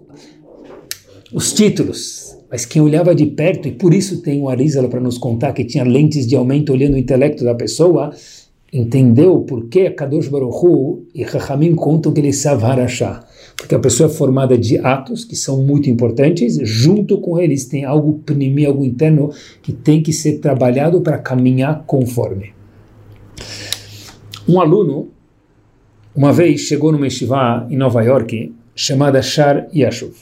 [1.33, 2.37] os títulos.
[2.49, 5.65] Mas quem olhava de perto, e por isso tem o Arizala para nos contar que
[5.65, 8.11] tinha lentes de aumento olhando o intelecto da pessoa,
[8.71, 13.25] entendeu por que Kadosh Baruch Hu e Chachamim contam que ele sabe harashá.
[13.57, 17.83] Porque a pessoa é formada de atos que são muito importantes, junto com eles tem
[17.83, 19.29] algo pnimi, algo interno
[19.61, 22.60] que tem que ser trabalhado para caminhar conforme.
[24.47, 25.09] Um aluno,
[26.15, 30.15] uma vez, chegou numa yeshiva em Nova York, chamada Shar Yashuv.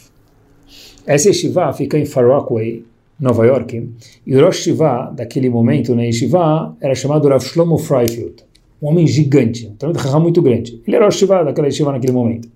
[1.05, 2.86] Essa yeshiva fica em Far Rockaway,
[3.19, 3.89] Nova York,
[4.25, 8.43] e o Rosh Yeshiva, daquele momento na yeshiva, era chamado Rav Shlomo Freifield,
[8.82, 10.82] um homem gigante, um muito grande.
[10.86, 12.49] Ele era o Rosh Yeshiva daquela yeshiva naquele momento.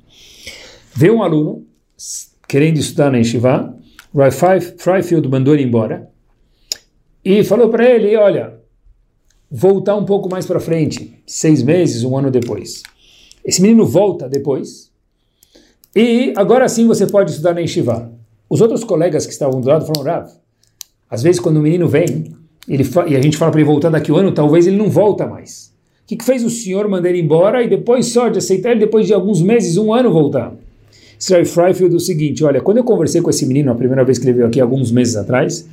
[0.95, 1.65] Veio um aluno
[2.47, 3.75] querendo estudar na yeshiva,
[4.13, 6.09] Rav Freifield mandou ele embora,
[7.25, 8.62] e falou para ele, olha,
[9.55, 12.81] voltar um pouco mais para frente, seis meses, um ano depois.
[13.45, 14.89] Esse menino volta depois,
[15.95, 18.11] e agora sim você pode estudar na yeshiva.
[18.49, 20.31] Os outros colegas que estavam do lado falaram, Rav,
[21.07, 22.33] às vezes, quando o menino vem
[22.67, 25.27] ele e a gente fala para ele voltar daqui um ano, talvez ele não volta
[25.27, 25.71] mais.
[26.03, 28.79] O que, que fez o senhor mandar ele embora e depois só de aceitar ele,
[28.79, 30.55] depois de alguns meses, um ano, voltar?
[31.19, 34.25] Israel Freifield o seguinte, olha, quando eu conversei com esse menino a primeira vez que
[34.25, 35.67] ele veio aqui, alguns meses atrás,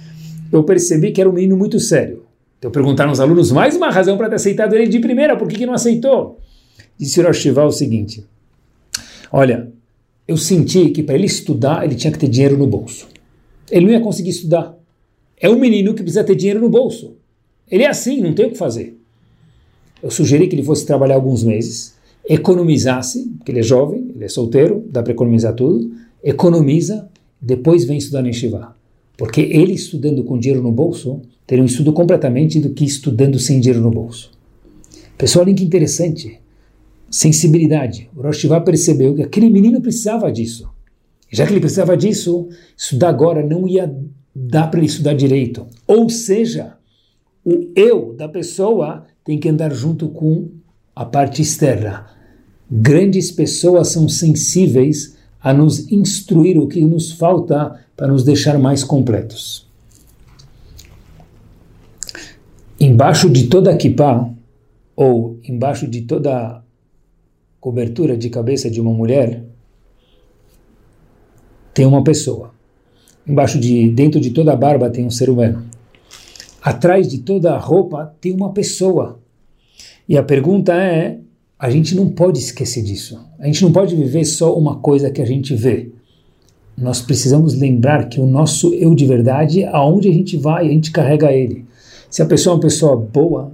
[0.53, 2.30] eu percebi que era um menino muito sério.
[2.61, 5.57] Então perguntaram aos alunos mais uma razão para ter aceitado ele de primeira, por que,
[5.57, 6.39] que não aceitou?
[6.97, 8.25] Disse o Shiva o seguinte,
[9.33, 9.73] olha,
[10.29, 13.09] eu senti que para ele estudar, ele tinha que ter dinheiro no bolso.
[13.69, 14.79] Ele não ia conseguir estudar
[15.41, 17.17] é um menino que precisa ter dinheiro no bolso.
[17.69, 18.97] Ele é assim, não tem o que fazer.
[20.03, 21.95] Eu sugeri que ele fosse trabalhar alguns meses,
[22.29, 25.91] economizasse, porque ele é jovem, ele é solteiro, dá para economizar tudo,
[26.23, 27.09] economiza,
[27.41, 28.77] depois vem estudar em Shiva.
[29.21, 33.61] Porque ele estudando com dinheiro no bolso, teria um estudo completamente do que estudando sem
[33.61, 34.31] dinheiro no bolso.
[35.19, 36.41] Pessoal, olha que interessante.
[37.11, 38.09] Sensibilidade.
[38.17, 40.71] O Rosh Shiva percebeu que aquele menino precisava disso.
[41.31, 43.95] Já que ele precisava disso, estudar agora não ia
[44.35, 45.67] dá para ele estudar direito.
[45.87, 46.79] Ou seja,
[47.45, 50.49] o eu da pessoa tem que andar junto com
[50.97, 52.07] a parte externa.
[52.71, 58.85] Grandes pessoas são sensíveis a nos instruir o que nos falta para nos deixar mais
[58.85, 59.67] completos.
[62.79, 64.31] Embaixo de toda a kippah,
[64.97, 66.63] ou embaixo de toda
[67.61, 69.45] cobertura de cabeça de uma mulher,
[71.73, 72.53] tem uma pessoa.
[73.27, 75.65] Embaixo de, dentro de toda a barba tem um ser humano.
[76.63, 79.19] Atrás de toda a roupa tem uma pessoa.
[80.09, 81.19] E a pergunta é:
[81.61, 83.21] a gente não pode esquecer disso.
[83.39, 85.93] A gente não pode viver só uma coisa que a gente vê.
[86.77, 90.91] Nós precisamos lembrar que o nosso eu de verdade, aonde a gente vai, a gente
[90.91, 91.67] carrega ele.
[92.09, 93.53] Se a pessoa é uma pessoa boa,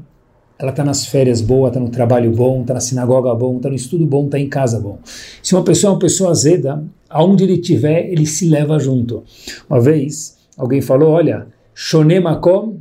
[0.56, 3.74] ela está nas férias boa, está no trabalho bom, está na sinagoga bom, está no
[3.74, 5.00] estudo bom, está em casa bom.
[5.42, 9.24] Se uma pessoa é uma pessoa azeda, aonde ele estiver, ele se leva junto.
[9.68, 12.76] Uma vez, alguém falou, olha, Shone Makom,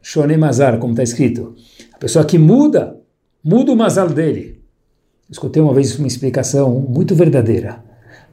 [0.00, 1.54] Shone Mazal, como está escrito.
[1.92, 2.98] A pessoa que muda,
[3.48, 4.60] muda o Mazal dele.
[5.30, 7.82] Escutei uma vez uma explicação muito verdadeira.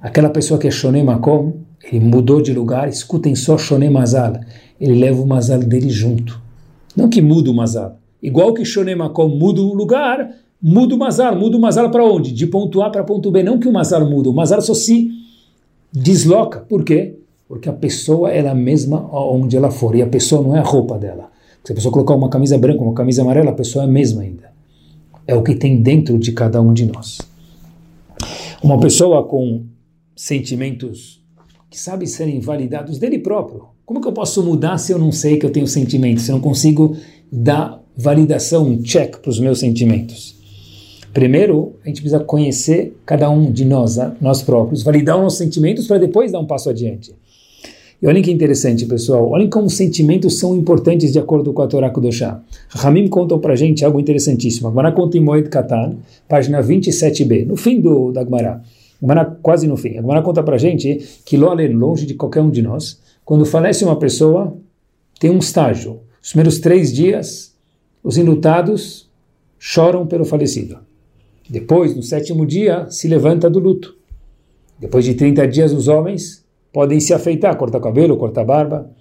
[0.01, 1.53] Aquela pessoa que é Shone Makom,
[1.89, 4.33] ele mudou de lugar, escutem só Shone Mazal.
[4.77, 6.41] Ele leva o Mazal dele junto.
[6.97, 7.97] Não que muda o Mazal.
[8.21, 11.33] Igual que Shone Makom muda o lugar, muda o Mazal.
[11.39, 12.33] Muda o Mazal para onde?
[12.33, 13.41] De ponto A para ponto B.
[13.41, 15.11] Não que o Mazal muda, o Mazal só se
[15.93, 16.59] desloca.
[16.59, 17.17] Por quê?
[17.47, 19.95] Porque a pessoa é a mesma onde ela for.
[19.95, 21.31] E a pessoa não é a roupa dela.
[21.63, 24.21] Se a pessoa colocar uma camisa branca, uma camisa amarela, a pessoa é a mesma
[24.21, 24.54] ainda.
[25.27, 27.19] É o que tem dentro de cada um de nós.
[28.63, 29.65] Uma pessoa com
[30.15, 31.23] sentimentos
[31.69, 33.67] que sabe serem validados dele próprio.
[33.85, 36.35] Como que eu posso mudar se eu não sei que eu tenho sentimentos, se eu
[36.35, 36.95] não consigo
[37.31, 40.35] dar validação, um check para os meus sentimentos?
[41.13, 45.87] Primeiro, a gente precisa conhecer cada um de nós, nós próprios, validar os nossos sentimentos
[45.87, 47.13] para depois dar um passo adiante.
[48.05, 49.31] E olhem que interessante, pessoal.
[49.31, 52.39] Olhem como os sentimentos são importantes de acordo com a Torá Kudoshá.
[52.69, 54.67] Ramim contam para gente algo interessantíssimo.
[54.67, 55.95] A Gemara conta em Moed Katan,
[56.29, 58.61] página 27b, no fim do, da Gemara.
[59.41, 59.97] quase no fim.
[59.97, 63.83] A Gemara conta para gente que Lolen, longe de qualquer um de nós, quando falece
[63.83, 64.55] uma pessoa,
[65.19, 66.01] tem um estágio.
[66.21, 67.55] Os primeiros três dias,
[68.03, 69.09] os enlutados
[69.57, 70.77] choram pelo falecido.
[71.49, 73.95] Depois, no sétimo dia, se levanta do luto.
[74.79, 76.44] Depois de 30 dias, os homens
[76.75, 78.91] podem se afeitar, cortar cabelo, cortar barba.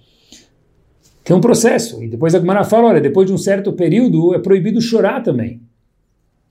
[1.25, 2.01] Tem um processo.
[2.01, 5.61] E depois a Gemara fala, olha, depois de um certo período é proibido chorar também.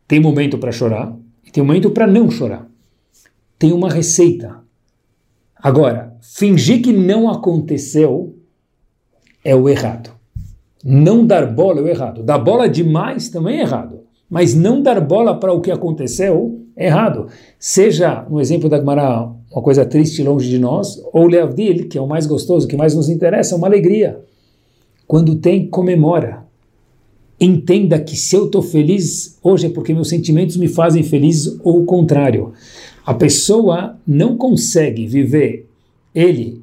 [0.06, 2.68] Tem momento para chorar e tem momento para não chorar.
[3.58, 4.60] Tem uma receita.
[5.56, 8.36] Agora, fingir que não aconteceu
[9.42, 10.10] é o errado.
[10.84, 12.22] Não dar bola é o errado.
[12.22, 14.00] Dar bola demais também é errado.
[14.28, 17.28] Mas não dar bola para o que aconteceu é errado.
[17.58, 22.00] Seja, no exemplo da Gemara, uma coisa triste longe de nós, ou Leavdil, que é
[22.00, 24.20] o mais gostoso, que mais nos interessa, uma alegria.
[25.06, 26.44] Quando tem, comemora.
[27.40, 31.82] Entenda que se eu estou feliz hoje é porque meus sentimentos me fazem feliz ou
[31.82, 32.52] o contrário.
[33.06, 35.68] A pessoa não consegue viver
[36.12, 36.60] ele,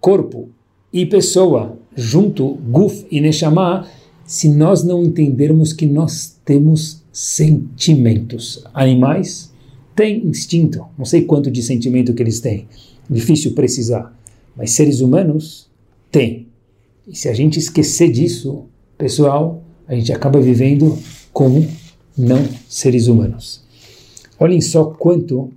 [0.00, 0.48] corpo
[0.92, 3.86] e pessoa junto, Guf e Neshama,
[4.24, 8.64] se nós não entendermos que nós temos sentimentos.
[8.72, 9.49] Animais
[10.00, 12.66] têm instinto, não sei quanto de sentimento que eles têm,
[13.08, 14.16] difícil precisar,
[14.56, 15.68] mas seres humanos
[16.10, 16.46] têm.
[17.06, 18.64] E se a gente esquecer disso,
[18.96, 20.98] pessoal, a gente acaba vivendo
[21.34, 21.68] como
[22.16, 23.62] não seres humanos.
[24.38, 25.52] Olhem só quanto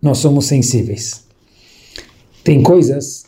[0.00, 1.26] nós somos sensíveis.
[2.42, 3.26] Tem coisas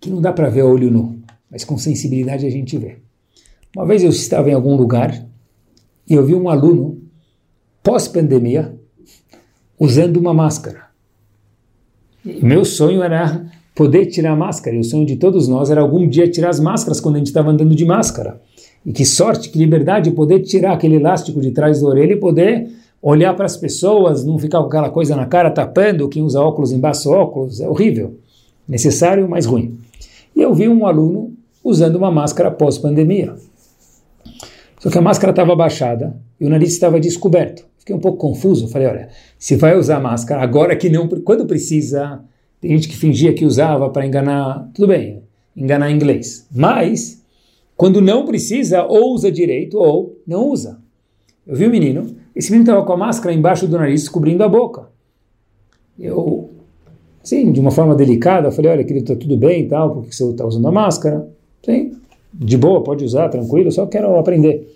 [0.00, 2.96] que não dá para ver a olho nu mas com sensibilidade a gente vê.
[3.76, 5.26] Uma vez eu estava em algum lugar
[6.08, 7.02] e eu vi um aluno,
[7.82, 8.80] pós-pandemia,
[9.82, 10.84] usando uma máscara.
[12.24, 15.80] E meu sonho era poder tirar a máscara, e o sonho de todos nós era
[15.80, 18.40] algum dia tirar as máscaras quando a gente estava andando de máscara.
[18.86, 22.70] E que sorte, que liberdade poder tirar aquele elástico de trás da orelha e poder
[23.02, 26.70] olhar para as pessoas, não ficar com aquela coisa na cara tapando, quem usa óculos
[26.70, 28.18] embaixo óculos, é horrível.
[28.68, 29.80] Necessário, mas ruim.
[30.36, 31.32] E eu vi um aluno
[31.64, 33.34] usando uma máscara pós-pandemia.
[34.78, 37.64] Só que a máscara estava baixada e o nariz estava descoberto.
[37.82, 38.68] Fiquei um pouco confuso.
[38.68, 39.08] Falei, olha,
[39.42, 42.22] se vai usar máscara agora que não, quando precisa,
[42.60, 45.24] tem gente que fingia que usava para enganar, tudo bem,
[45.56, 46.46] enganar inglês.
[46.54, 47.20] Mas
[47.76, 50.78] quando não precisa, ou usa direito ou não usa.
[51.44, 54.48] Eu vi o menino, esse menino estava com a máscara embaixo do nariz, cobrindo a
[54.48, 54.86] boca.
[55.98, 56.48] Eu,
[57.20, 60.24] sim, de uma forma delicada, falei, olha, querido, está tudo bem e tal, porque você
[60.24, 61.28] está usando a máscara?
[61.64, 61.96] Sim,
[62.32, 64.72] de boa, pode usar, tranquilo, só quero aprender.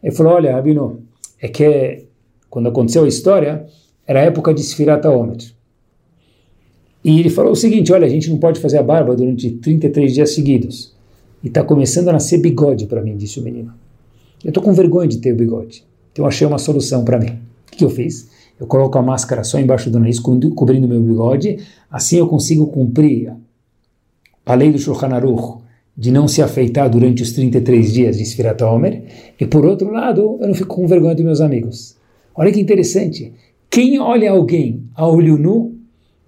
[0.00, 1.00] Ele falou, olha, Rabino,
[1.42, 2.04] é que
[2.48, 3.66] quando aconteceu a história,
[4.06, 5.38] era época de Sfirat Omer.
[7.04, 10.14] E ele falou o seguinte, olha, a gente não pode fazer a barba durante 33
[10.14, 10.94] dias seguidos.
[11.42, 13.74] E está começando a nascer bigode para mim, disse o menino.
[14.42, 15.84] Eu estou com vergonha de ter o bigode.
[16.12, 17.38] Então achei uma solução para mim.
[17.72, 18.30] O que eu fiz?
[18.58, 21.58] Eu coloco a máscara só embaixo do nariz, cobrindo meu bigode.
[21.90, 23.34] Assim eu consigo cumprir
[24.46, 25.62] a lei do Shulchan Aruch,
[25.96, 29.04] de não se afeitar durante os 33 dias de Sfirat Omer,
[29.38, 31.96] e por outro lado, eu não fico com vergonha dos meus amigos.
[32.34, 33.32] Olha que interessante.
[33.74, 35.74] Quem olha alguém a olho nu,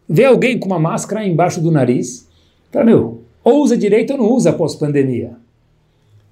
[0.08, 2.26] vê alguém com uma máscara embaixo do nariz,
[2.72, 5.32] fala, meu, ou usa direito ou não usa pós-pandemia.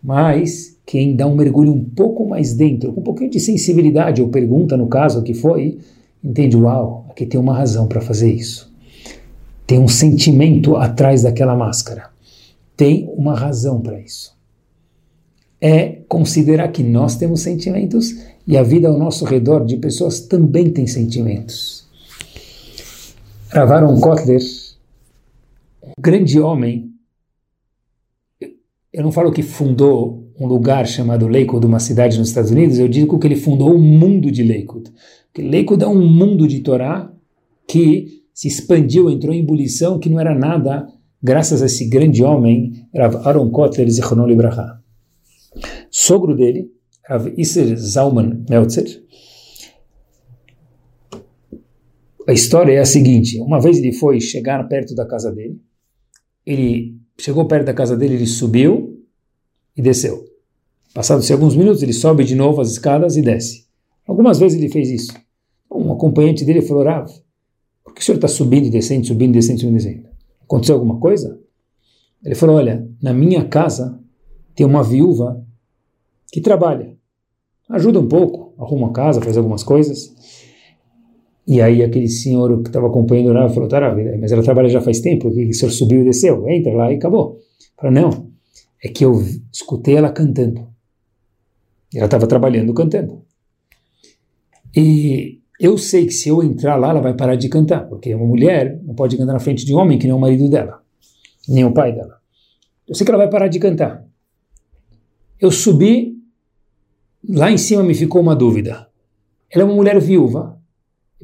[0.03, 4.29] Mas quem dá um mergulho um pouco mais dentro, com um pouquinho de sensibilidade, ou
[4.29, 5.79] pergunta no caso que foi,
[6.22, 8.72] entende, uau, aqui tem uma razão para fazer isso.
[9.66, 12.12] Tem um sentimento atrás daquela máscara
[12.77, 14.34] tem uma razão para isso.
[15.66, 18.14] É considerar que nós temos sentimentos
[18.46, 21.88] e a vida ao nosso redor de pessoas também tem sentimentos.
[23.48, 24.42] Ravaron Kotler,
[25.83, 26.90] um grande homem,
[28.92, 32.88] eu não falo que fundou um lugar chamado Lakewood, uma cidade nos Estados Unidos, eu
[32.88, 34.92] digo que ele fundou um mundo de Lakewood.
[35.33, 37.11] Porque Lakewood é um mundo de Torá
[37.66, 40.87] que se expandiu, entrou em ebulição, que não era nada
[41.22, 44.84] graças a esse grande homem, Rav Aaron Kotler Zichronon Libraha.
[45.97, 46.73] Sogro dele,
[47.05, 49.01] Rav Isser Zalman Meltzer,
[52.27, 55.63] a história é a seguinte: uma vez ele foi chegar perto da casa dele,
[56.45, 59.07] ele chegou perto da casa dele, ele subiu
[59.77, 60.25] e desceu.
[60.93, 63.65] Passados alguns minutos, ele sobe de novo as escadas e desce.
[64.05, 65.13] Algumas vezes ele fez isso.
[65.71, 67.09] Um acompanhante dele falou: Rav,
[67.85, 70.09] por que o senhor está subindo e descendo, subindo, descendo, subindo, descendo?
[70.43, 71.41] Aconteceu alguma coisa?
[72.25, 73.97] Ele falou: Olha, na minha casa
[74.57, 75.45] tem uma viúva
[76.35, 76.97] que trabalha,
[77.71, 80.13] ajuda um pouco, arruma casa, faz algumas coisas.
[81.47, 84.99] E aí aquele senhor que estava acompanhando o falou: Tá, mas ela trabalha já faz
[84.99, 87.39] tempo, que o senhor subiu e desceu, entra lá e acabou.
[87.77, 88.31] Falou: Não,
[88.83, 89.23] é que eu
[89.53, 90.67] escutei ela cantando.
[91.95, 93.23] Ela estava trabalhando cantando.
[94.75, 98.27] E eu sei que se eu entrar lá, ela vai parar de cantar, porque uma
[98.27, 100.83] mulher não pode cantar na frente de um homem que nem o marido dela,
[101.49, 102.19] nem o pai dela.
[102.89, 104.05] Eu sei que ela vai parar de cantar.
[105.41, 106.13] Eu subi,
[107.29, 108.87] lá em cima me ficou uma dúvida.
[109.50, 110.58] Ela é uma mulher viúva.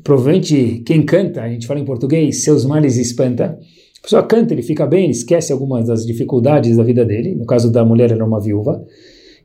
[0.02, 3.58] Provavelmente quem canta, a gente fala em português, seus males espanta.
[3.98, 7.34] A pessoa canta, ele fica bem, ele esquece algumas das dificuldades da vida dele.
[7.34, 8.84] No caso da mulher, ela é uma viúva.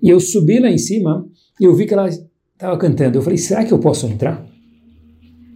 [0.01, 1.27] E eu subi lá em cima
[1.59, 3.17] e eu vi que ela estava cantando.
[3.17, 4.45] Eu falei, será que eu posso entrar?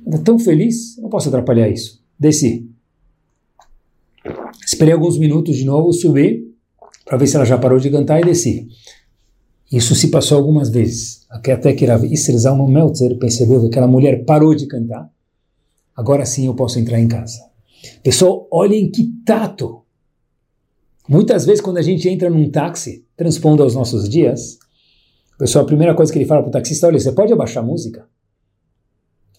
[0.06, 2.04] Ela tão feliz, não posso atrapalhar isso.
[2.20, 2.70] Desci.
[4.66, 6.50] Esperei alguns minutos de novo, subi
[7.06, 8.68] para ver se ela já parou de cantar e desci.
[9.72, 11.26] Isso se passou algumas vezes.
[11.30, 12.36] Até que Rav Isser
[12.68, 15.10] Meltzer percebeu que aquela mulher parou de cantar.
[15.96, 17.40] Agora sim eu posso entrar em casa.
[18.04, 19.84] Pessoal, olhem que tato.
[21.08, 24.58] Muitas vezes quando a gente entra num táxi, transpondo aos nossos dias,
[25.38, 27.66] pessoal, a primeira coisa que ele fala para o taxista, olha, você pode abaixar a
[27.66, 28.08] música?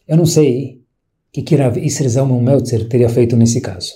[0.07, 3.93] Eu não sei o que, que Rav Meltzer teria feito nesse caso.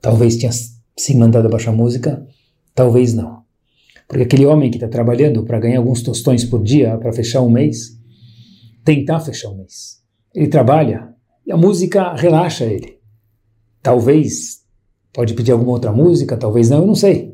[0.00, 0.50] Talvez tinha
[0.96, 2.26] sim mandado abaixar a música,
[2.74, 3.42] talvez não.
[4.10, 7.48] Porque aquele homem que está trabalhando para ganhar alguns tostões por dia para fechar um
[7.48, 7.96] mês,
[8.84, 10.00] tentar fechar um mês.
[10.34, 11.14] Ele trabalha
[11.46, 12.98] e a música relaxa ele.
[13.80, 14.62] Talvez
[15.12, 17.32] pode pedir alguma outra música, talvez não, eu não sei.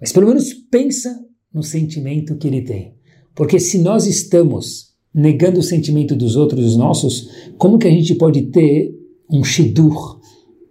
[0.00, 1.16] Mas pelo menos pensa
[1.54, 2.96] no sentimento que ele tem.
[3.32, 7.92] Porque se nós estamos negando o sentimento dos outros e os nossos, como que a
[7.92, 8.92] gente pode ter
[9.30, 10.18] um shidur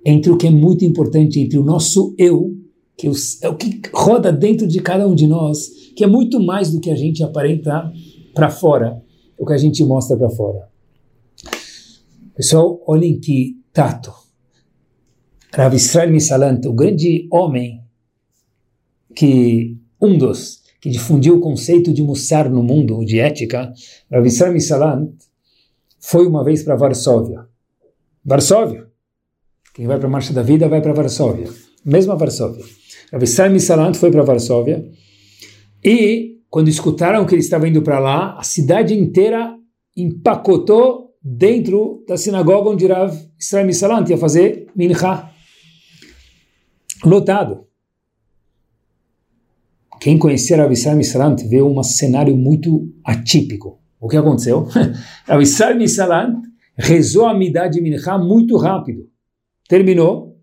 [0.06, 2.54] entre o que é muito importante, entre o nosso eu,
[2.98, 3.08] que
[3.44, 6.82] é o que roda dentro de cada um de nós, que é muito mais do
[6.82, 7.92] que a gente aparenta
[8.34, 9.02] para fora,
[9.38, 10.68] o que a gente mostra para fora.
[12.36, 14.12] Pessoal, olhem que tato.
[15.54, 17.82] Rav Israel Misalant, o grande homem
[19.16, 23.72] que um dos que difundiu o conceito de Mussar no mundo, de ética,
[24.12, 25.12] Rav Israel Misalant
[26.00, 27.48] foi uma vez para Varsóvia.
[28.26, 28.88] Varsóvia,
[29.74, 31.50] quem vai para a Marcha da Vida vai para Varsóvia.
[31.86, 32.66] Mesma Varsóvia.
[33.12, 34.86] Rav Saim Salant foi para Varsóvia
[35.84, 39.56] e, quando escutaram que ele estava indo para lá, a cidade inteira
[39.96, 45.30] empacotou dentro da sinagoga onde Rav Israel Salant ia fazer mincha.
[47.04, 47.66] Lotado.
[50.00, 53.80] Quem conhecer Rav Israel Salant vê um cenário muito atípico.
[54.00, 54.68] O que aconteceu?
[55.26, 56.36] Rav Israel Salant
[56.78, 59.08] rezou a midá de mincha muito rápido
[59.68, 60.40] terminou,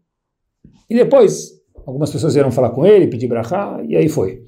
[0.89, 1.51] e depois
[1.87, 4.43] algumas pessoas vieram falar com ele, pedir brachá, e aí foi.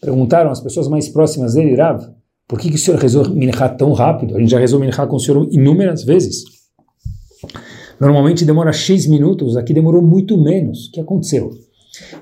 [0.00, 2.02] Perguntaram as pessoas mais próximas dele, Rav,
[2.46, 4.36] por que, que o senhor rezou minchá tão rápido?
[4.36, 6.44] A gente já rezou minchá com o senhor inúmeras vezes.
[8.00, 10.88] Normalmente demora X minutos, aqui demorou muito menos.
[10.88, 11.50] O que aconteceu?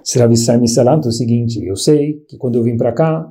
[0.03, 3.29] Se Rav Isai Salam é o seguinte, eu sei que quando eu vim para cá,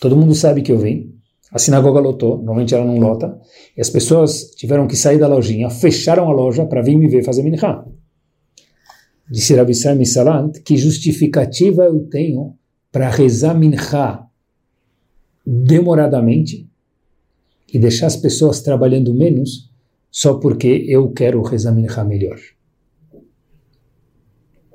[0.00, 1.10] todo mundo sabe que eu vim,
[1.50, 3.36] a sinagoga lotou, normalmente ela não lota,
[3.76, 7.24] e as pessoas tiveram que sair da lojinha, fecharam a loja para vir me ver
[7.24, 7.84] fazer minchá
[9.32, 12.54] disse Rabi Sami Salant, que justificativa eu tenho
[12.92, 14.22] para rezar mincha
[15.46, 16.68] demoradamente
[17.72, 19.72] e deixar as pessoas trabalhando menos
[20.10, 22.38] só porque eu quero rezar mincha melhor.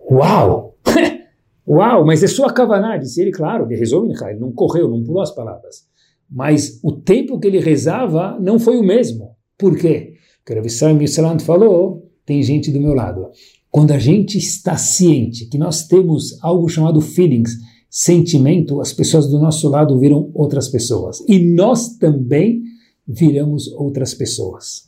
[0.09, 0.75] Uau!
[1.67, 5.03] Uau, mas é sua kavaná, disse ele, claro, ele rezou mincha, ele não correu, não
[5.03, 5.87] pulou as palavras.
[6.27, 9.35] Mas o tempo que ele rezava não foi o mesmo.
[9.55, 10.15] Por quê?
[10.39, 13.29] Porque Rabi Sami Salant falou, tem gente do meu lado.
[13.77, 17.51] Quando a gente está ciente que nós temos algo chamado feelings,
[17.87, 21.19] sentimento, as pessoas do nosso lado viram outras pessoas.
[21.27, 22.63] E nós também
[23.07, 24.81] viramos outras pessoas.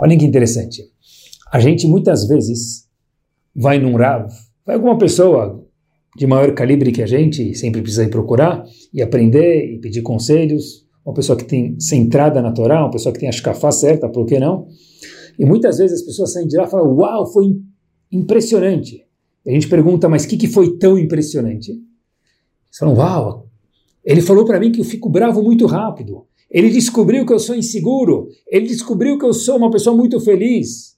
[0.00, 0.82] Olhem que interessante.
[1.52, 2.88] A gente muitas vezes
[3.54, 4.32] vai num Rav,
[4.66, 5.64] vai alguma pessoa
[6.18, 10.84] de maior calibre que a gente, sempre precisa ir procurar e aprender e pedir conselhos,
[11.04, 14.26] uma pessoa que tem centrada na Torá, uma pessoa que tem a escafá certa, por
[14.26, 14.66] que não?
[15.38, 17.44] E muitas vezes as pessoas saem de lá e falam, uau, foi
[18.10, 19.04] impressionante.
[19.46, 21.70] A gente pergunta, mas o que, que foi tão impressionante?
[21.70, 23.48] Eles falam, uau,
[24.04, 26.26] ele falou para mim que eu fico bravo muito rápido.
[26.50, 28.28] Ele descobriu que eu sou inseguro.
[28.46, 30.96] Ele descobriu que eu sou uma pessoa muito feliz.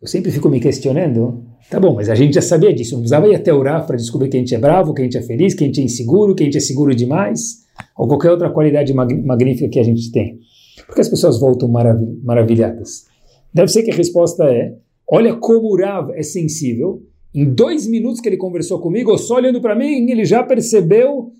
[0.00, 1.44] Eu sempre fico me questionando.
[1.70, 2.92] Tá bom, mas a gente já sabia disso.
[2.92, 5.16] Não precisava ir até orar para descobrir que a gente é bravo, que a gente
[5.16, 7.62] é feliz, que a gente é inseguro, que a gente é seguro demais.
[7.96, 10.38] Ou qualquer outra qualidade magnífica que a gente tem.
[10.86, 13.06] Por que as pessoas voltam maravilhadas?
[13.52, 14.76] Deve ser que a resposta é:
[15.12, 17.06] olha como o Rav é sensível.
[17.34, 21.34] Em dois minutos que ele conversou comigo, só olhando para mim, ele já percebeu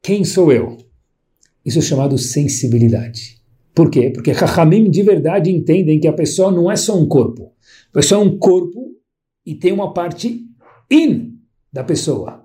[0.00, 0.76] quem sou eu.
[1.64, 3.42] Isso é chamado sensibilidade.
[3.74, 4.10] Por quê?
[4.10, 7.52] Porque Rahamim de verdade entendem que a pessoa não é só um corpo.
[7.90, 8.94] A pessoa é um corpo
[9.44, 10.46] e tem uma parte
[10.88, 11.36] in
[11.72, 12.44] da pessoa.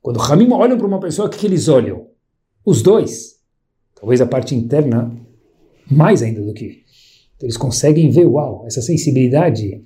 [0.00, 2.06] Quando Rahamim olham para uma pessoa, o que, que eles olham?
[2.64, 3.40] Os dois.
[3.96, 5.10] Talvez a parte interna
[5.90, 6.84] mais ainda do que
[7.38, 9.80] então, eles conseguem ver, uau, essa sensibilidade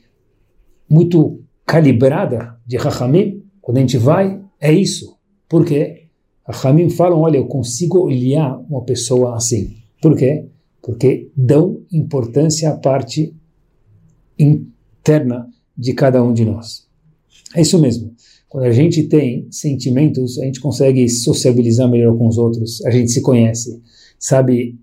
[0.88, 5.16] muito calibrada de Rahamim, quando a gente vai, é isso.
[5.48, 6.08] Por quê?
[6.46, 9.76] Rahamim falam, olha, eu consigo olhar uma pessoa assim.
[10.00, 10.46] Por quê?
[10.80, 13.36] Porque dão importância à parte
[14.38, 15.46] interna
[15.76, 16.88] de cada um de nós.
[17.54, 18.14] É isso mesmo.
[18.48, 23.12] Quando a gente tem sentimentos, a gente consegue sociabilizar melhor com os outros, a gente
[23.12, 23.80] se conhece,
[24.18, 24.78] sabe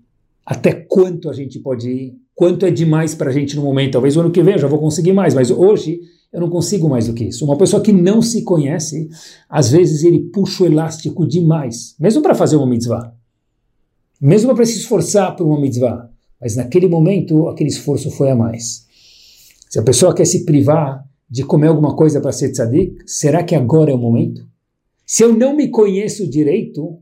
[0.46, 3.92] até quanto a gente pode ir, quanto é demais para a gente no momento.
[3.92, 6.00] Talvez o ano que vem eu já vou conseguir mais, mas hoje
[6.32, 7.44] eu não consigo mais do que isso.
[7.44, 9.10] Uma pessoa que não se conhece,
[9.46, 13.12] às vezes ele puxa o elástico demais, mesmo para fazer uma mitzvah,
[14.18, 16.08] mesmo para se esforçar por uma mitzvah,
[16.40, 18.86] mas naquele momento aquele esforço foi a mais.
[19.68, 23.54] Se a pessoa quer se privar de comer alguma coisa para ser tzadik, será que
[23.54, 24.48] agora é o momento?
[25.04, 27.00] Se eu não me conheço direito,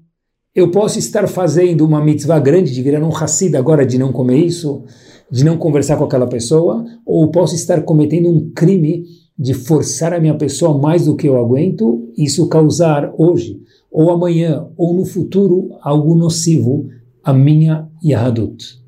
[0.53, 4.45] eu posso estar fazendo uma mitzvah grande de virar um hassid agora de não comer
[4.45, 4.85] isso,
[5.31, 9.05] de não conversar com aquela pessoa, ou posso estar cometendo um crime
[9.39, 13.61] de forçar a minha pessoa mais do que eu aguento, isso causar hoje,
[13.91, 16.89] ou amanhã, ou no futuro, algo nocivo
[17.23, 18.79] a minha Yahadut.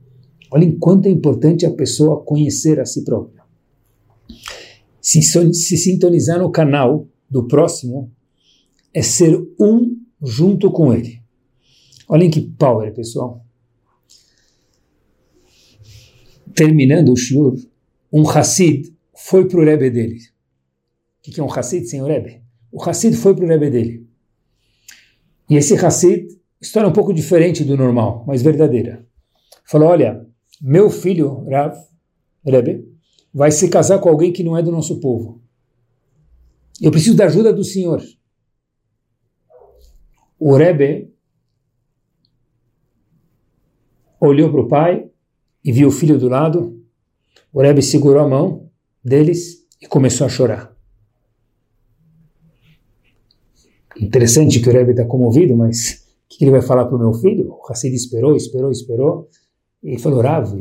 [0.50, 3.40] Olhem quanto é importante a pessoa conhecer a si própria
[5.00, 8.12] se, se sintonizar no canal do próximo
[8.92, 11.20] é ser um junto com ele.
[12.08, 13.39] Olhem que power, pessoal.
[16.60, 17.56] Terminando o shiur,
[18.12, 20.18] um Hassid foi para o Rebbe dele.
[21.18, 22.42] O que é um Hassid sem o Rebbe?
[22.70, 24.06] O Hassid foi para o Rebbe dele.
[25.48, 26.28] E esse Hassid,
[26.60, 29.08] história um pouco diferente do normal, mas verdadeira.
[29.64, 30.28] Falou, olha,
[30.60, 31.78] meu filho, Rav,
[32.44, 32.86] Rebbe,
[33.32, 35.40] vai se casar com alguém que não é do nosso povo.
[36.78, 38.02] Eu preciso da ajuda do Senhor.
[40.38, 41.10] O Rebbe
[44.20, 45.09] olhou para o pai
[45.64, 46.78] e viu o filho do lado.
[47.52, 48.68] O Rebbe segurou a mão
[49.04, 50.74] deles e começou a chorar.
[54.00, 57.12] Interessante que o Rebbe está comovido, mas o que ele vai falar para o meu
[57.12, 57.50] filho?
[57.50, 59.28] O Hassid esperou, esperou, esperou
[59.82, 60.54] e falou, Rav,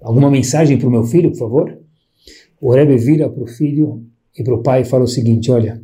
[0.00, 1.78] Alguma mensagem para o meu filho, por favor?
[2.60, 4.04] O Rebbe vira para o filho
[4.38, 5.82] e para o pai e fala o seguinte: Olha,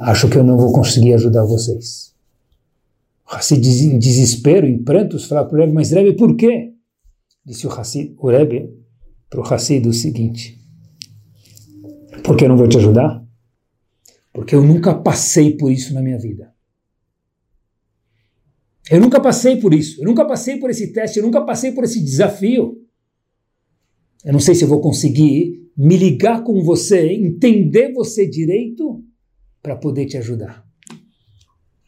[0.00, 2.14] acho que eu não vou conseguir ajudar vocês.
[3.28, 6.72] Hassid, em desespero, em prantos, fala para o Rebbe: Mas Rebbe, por quê?
[7.44, 8.70] Disse o, Hassid, o Rebbe
[9.28, 10.58] para o Hassid o seguinte:
[12.24, 13.22] Por que eu não vou te ajudar?
[14.32, 16.54] Porque eu nunca passei por isso na minha vida.
[18.90, 21.84] Eu nunca passei por isso, eu nunca passei por esse teste, eu nunca passei por
[21.84, 22.82] esse desafio.
[24.24, 29.04] Eu não sei se eu vou conseguir me ligar com você, entender você direito
[29.62, 30.66] para poder te ajudar.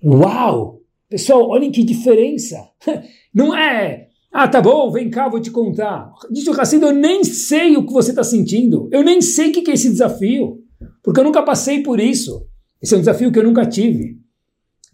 [0.05, 0.80] Uau!
[1.11, 2.57] Pessoal, olhem que diferença.
[3.35, 6.13] Não é, ah, tá bom, vem cá, vou te contar.
[6.31, 8.89] Diz o Hassido, eu nem sei o que você está sentindo.
[8.93, 10.61] Eu nem sei o que é esse desafio.
[11.03, 12.47] Porque eu nunca passei por isso.
[12.81, 14.19] Esse é um desafio que eu nunca tive.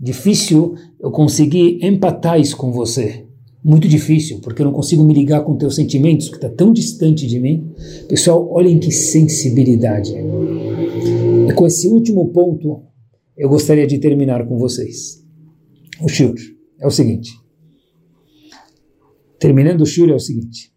[0.00, 3.26] Difícil eu conseguir empatar isso com você.
[3.62, 7.26] Muito difícil, porque eu não consigo me ligar com teus sentimentos, que está tão distante
[7.26, 7.72] de mim.
[8.08, 10.14] Pessoal, olhem que sensibilidade.
[10.14, 12.82] E com esse último ponto,
[13.36, 15.25] eu gostaria de terminar com vocês.
[16.00, 16.34] O Shur
[16.78, 17.32] é o seguinte.
[19.38, 20.72] Terminando o Shur é o seguinte.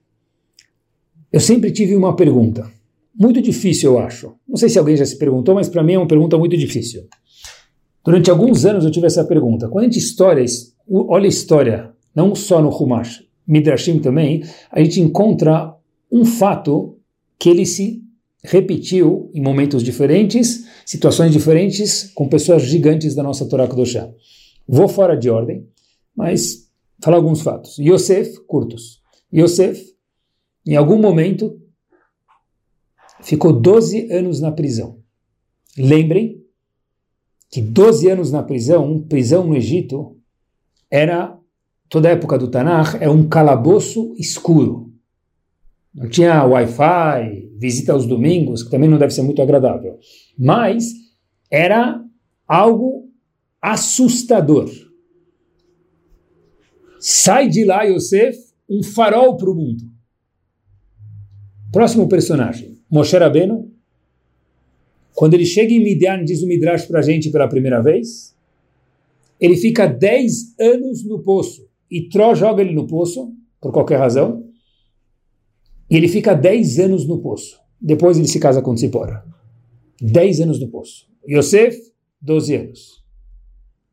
[1.31, 2.69] Eu sempre tive uma pergunta.
[3.17, 4.35] Muito difícil, eu acho.
[4.47, 7.03] Não sei se alguém já se perguntou, mas para mim é uma pergunta muito difícil.
[8.03, 9.67] Durante alguns anos eu tive essa pergunta.
[9.67, 10.45] Quando a gente história,
[10.89, 15.75] olha a história, não só no Humash, Midrashim também, a gente encontra
[16.11, 16.97] um fato
[17.37, 18.01] que ele se
[18.43, 24.09] repetiu em momentos diferentes, situações diferentes, com pessoas gigantes da nossa Torá Kedoshá.
[24.71, 25.67] Vou fora de ordem,
[26.15, 26.69] mas
[27.03, 27.79] falar alguns fatos.
[27.79, 29.01] Yosef, curtos.
[29.33, 29.83] Yosef,
[30.63, 31.59] em algum momento,
[33.21, 34.99] ficou 12 anos na prisão.
[35.75, 36.45] Lembrem
[37.49, 40.15] que 12 anos na prisão, prisão no Egito,
[40.91, 41.35] era,
[41.89, 44.93] toda a época do Tanakh, é um calabouço escuro.
[45.91, 49.97] Não tinha Wi-Fi, visita aos domingos, que também não deve ser muito agradável.
[50.37, 50.85] Mas
[51.49, 52.03] era
[52.47, 53.08] algo
[53.61, 54.69] assustador.
[56.99, 58.37] Sai de lá, Yosef,
[58.69, 59.83] um farol para o mundo.
[61.71, 63.71] Próximo personagem, Moshe Rabbeinu,
[65.13, 68.35] quando ele chega em Midian, diz o Midrash para a gente pela primeira vez,
[69.39, 71.67] ele fica 10 anos no poço.
[71.91, 74.45] E Tró joga ele no poço, por qualquer razão,
[75.89, 77.59] e ele fica 10 anos no poço.
[77.81, 79.23] Depois ele se casa com Tzipora.
[80.01, 81.07] 10 anos no poço.
[81.27, 81.77] Yosef,
[82.21, 82.98] 12 anos.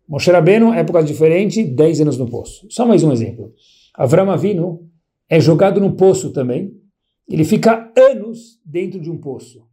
[0.08, 2.66] Moshe Rabbeinu, época diferente, 10 anos no poço.
[2.70, 3.52] Só mais um exemplo.
[3.94, 4.88] Avram Avinu
[5.28, 6.72] é jogado no poço também.
[7.28, 9.66] Ele fica anos dentro de um poço.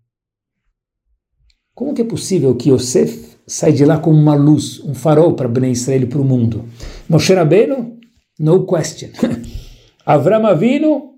[1.76, 5.48] Como que é possível que Yosef sai de lá como uma luz, um farol para
[5.48, 6.66] Ben Israel para o mundo?
[7.08, 8.00] Moshe Rabbeinu,
[8.40, 9.10] no question.
[10.06, 11.14] Avram Avinu,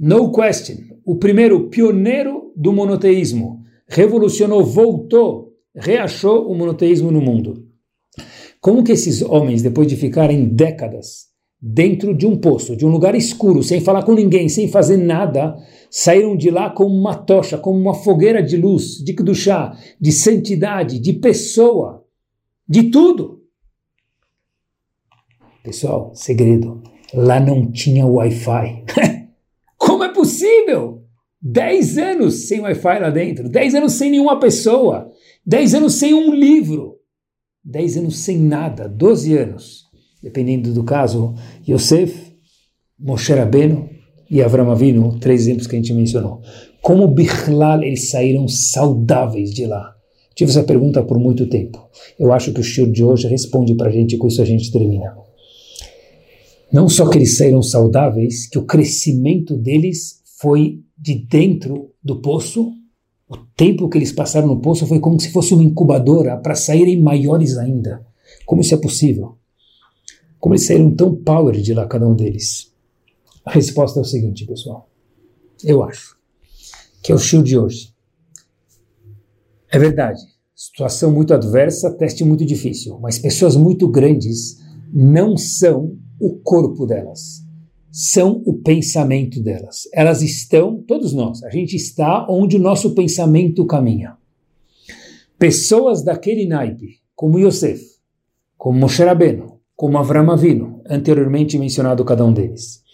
[0.00, 0.76] no question.
[1.04, 3.58] O primeiro pioneiro do monoteísmo.
[3.88, 7.67] revolucionou, voltou, reachou o monoteísmo no mundo.
[8.60, 11.28] Como que esses homens, depois de ficarem décadas
[11.60, 15.56] dentro de um poço, de um lugar escuro, sem falar com ninguém, sem fazer nada,
[15.90, 20.98] saíram de lá como uma tocha, como uma fogueira de luz, de chá, de santidade,
[20.98, 22.04] de pessoa,
[22.68, 23.42] de tudo.
[25.62, 26.82] Pessoal, segredo,
[27.12, 28.84] lá não tinha Wi-Fi.
[29.76, 31.04] Como é possível?
[31.40, 35.10] Dez anos sem Wi-Fi lá dentro, dez anos sem nenhuma pessoa,
[35.44, 36.97] dez anos sem um livro,
[37.68, 39.84] dez anos sem nada, doze anos,
[40.22, 41.34] dependendo do caso,
[41.68, 42.32] Yosef,
[42.98, 43.90] Moshe Rabbeinu
[44.30, 46.40] e Avram Avinu, três exemplos que a gente mencionou.
[46.80, 49.94] Como Bichlal eles saíram saudáveis de lá?
[50.34, 51.78] Tive essa pergunta por muito tempo.
[52.18, 54.44] Eu acho que o Shur de hoje responde para a gente e com isso a
[54.44, 55.14] gente termina.
[56.72, 62.70] Não só que eles saíram saudáveis, que o crescimento deles foi de dentro do poço.
[63.28, 67.00] O tempo que eles passaram no poço foi como se fosse uma incubadora para saírem
[67.00, 68.06] maiores ainda.
[68.46, 69.36] Como isso é possível?
[70.38, 72.72] Como eles saíram tão power de lá, cada um deles?
[73.44, 74.88] A resposta é o seguinte, pessoal.
[75.62, 76.16] Eu acho
[77.02, 77.94] que é o show de hoje.
[79.70, 80.20] É verdade.
[80.54, 82.98] Situação muito adversa, teste muito difícil.
[83.00, 84.58] Mas pessoas muito grandes
[84.92, 87.44] não são o corpo delas,
[88.00, 89.88] são o pensamento delas.
[89.92, 94.16] Elas estão, todos nós, a gente está onde o nosso pensamento caminha.
[95.36, 97.82] Pessoas daquele naipe, como Yosef,
[98.56, 102.84] como Moshe Rabbeinu, como Avram Avinu, anteriormente mencionado cada um deles,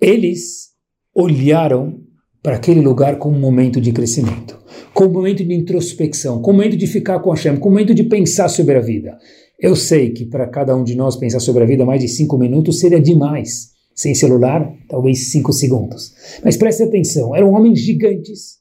[0.00, 0.70] eles
[1.14, 2.00] olharam
[2.42, 4.58] para aquele lugar como um momento de crescimento,
[4.94, 7.94] como um momento de introspecção, como um momento de ficar com Hashem, como um momento
[7.94, 9.18] de pensar sobre a vida.
[9.60, 12.38] Eu sei que para cada um de nós pensar sobre a vida mais de cinco
[12.38, 13.73] minutos seria demais.
[13.94, 16.12] Sem celular, talvez cinco segundos.
[16.44, 18.58] Mas preste atenção, eram homens gigantes,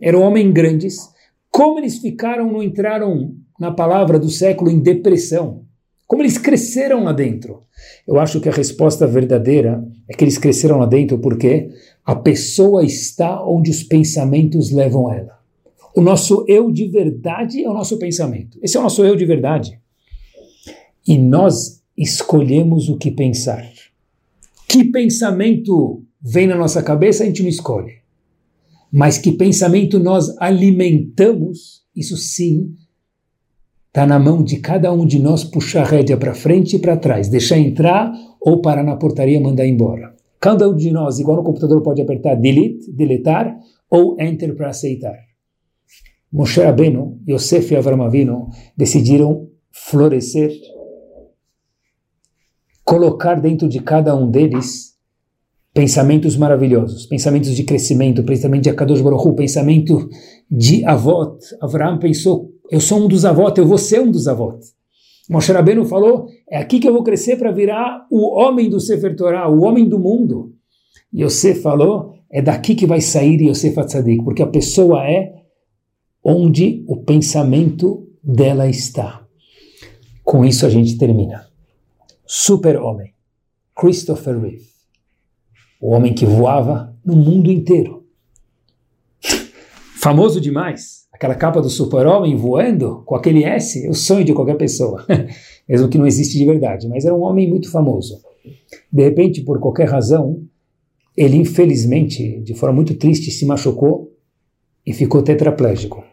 [0.00, 0.96] eram homens grandes.
[1.50, 5.64] Como eles ficaram, não entraram na palavra do século em depressão?
[6.06, 7.62] Como eles cresceram lá dentro?
[8.06, 11.68] Eu acho que a resposta verdadeira é que eles cresceram lá dentro porque
[12.04, 15.38] a pessoa está onde os pensamentos levam ela.
[15.94, 18.58] O nosso eu de verdade é o nosso pensamento.
[18.62, 19.78] Esse é o nosso eu de verdade
[21.06, 23.64] e nós escolhemos o que pensar.
[24.70, 27.94] Que pensamento vem na nossa cabeça, a gente não escolhe.
[28.92, 32.76] Mas que pensamento nós alimentamos, isso sim
[33.88, 36.96] está na mão de cada um de nós puxar a rédea para frente e para
[36.96, 40.14] trás, deixar entrar ou parar na portaria e mandar embora.
[40.38, 43.52] Cada um de nós, igual no computador, pode apertar delete, deletar
[43.90, 45.16] ou enter para aceitar.
[46.32, 48.46] Moshe Rabbeinu, Yosef e Avram Avinu
[48.76, 50.52] decidiram florescer
[52.90, 54.96] colocar dentro de cada um deles
[55.72, 60.08] pensamentos maravilhosos, pensamentos de crescimento, pensamento de Akadosh Baruch Hu, pensamento
[60.50, 61.38] de avot.
[61.60, 64.58] Avraham pensou, eu sou um dos avot, eu vou ser um dos avot.
[65.28, 69.14] Moshe Rabbeinu falou, é aqui que eu vou crescer para virar o homem do Sefer
[69.14, 70.52] Torah, o homem do mundo.
[71.14, 75.32] Yosef falou, é daqui que vai sair Yosef Atzadik, porque a pessoa é
[76.24, 79.24] onde o pensamento dela está.
[80.24, 81.49] Com isso a gente termina
[82.32, 83.12] super-homem,
[83.74, 84.68] Christopher Reeve,
[85.80, 88.06] o homem que voava no mundo inteiro.
[90.00, 94.56] Famoso demais, aquela capa do super-homem voando com aquele S, é o sonho de qualquer
[94.56, 95.04] pessoa,
[95.68, 98.22] mesmo que não existe de verdade, mas era um homem muito famoso.
[98.92, 100.40] De repente, por qualquer razão,
[101.16, 104.16] ele infelizmente, de forma muito triste, se machucou
[104.86, 106.04] e ficou tetraplégico.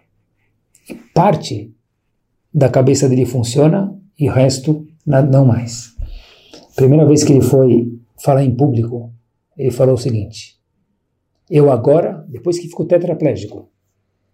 [1.13, 1.72] Parte
[2.51, 5.95] da cabeça dele funciona e o resto não mais.
[6.78, 9.12] Primeira vez que ele foi falar em público,
[9.58, 10.60] ele falou o seguinte:
[11.50, 13.68] Eu agora, depois que ficou tetraplégico,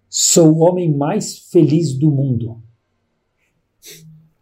[0.10, 2.62] sou o homem mais feliz do mundo.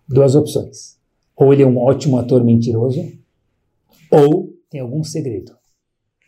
[0.10, 0.98] Duas opções.
[1.36, 3.08] Ou ele é um ótimo ator mentiroso,
[4.10, 5.52] ou tem algum segredo.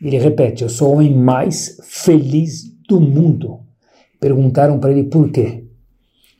[0.00, 3.58] Ele repete: Eu sou o homem mais feliz do mundo.
[4.20, 5.66] Perguntaram para ele por quê.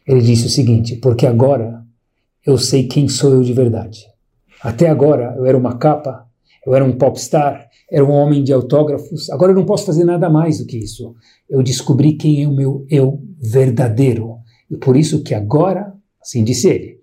[0.06, 1.84] Ele disse o seguinte: Porque agora
[2.46, 4.13] eu sei quem sou eu de verdade.
[4.64, 6.26] Até agora eu era uma capa,
[6.66, 9.28] eu era um popstar, era um homem de autógrafos.
[9.28, 11.14] Agora eu não posso fazer nada mais do que isso.
[11.50, 14.38] Eu descobri quem é o meu eu verdadeiro.
[14.70, 16.98] E por isso que agora, assim disse ele,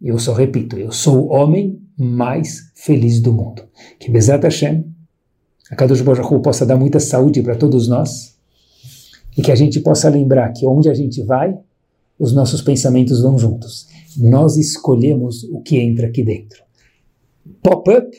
[0.00, 3.64] eu só repito, eu sou o homem mais feliz do mundo.
[3.98, 4.84] Que Bezat Hashem,
[5.72, 8.38] a Kadosh Baruch possa dar muita saúde para todos nós
[9.36, 11.58] e que a gente possa lembrar que onde a gente vai,
[12.16, 13.88] os nossos pensamentos vão juntos.
[14.16, 16.62] Nós escolhemos o que entra aqui dentro
[17.62, 18.16] pop-up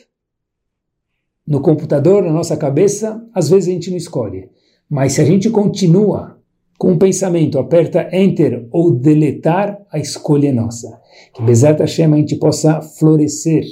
[1.46, 4.48] no computador, na nossa cabeça, às vezes a gente não escolhe.
[4.88, 6.38] Mas se a gente continua
[6.78, 11.00] com um pensamento, aperta Enter ou deletar, a escolha é nossa.
[11.32, 13.64] Que Bezat Hashem a gente possa florescer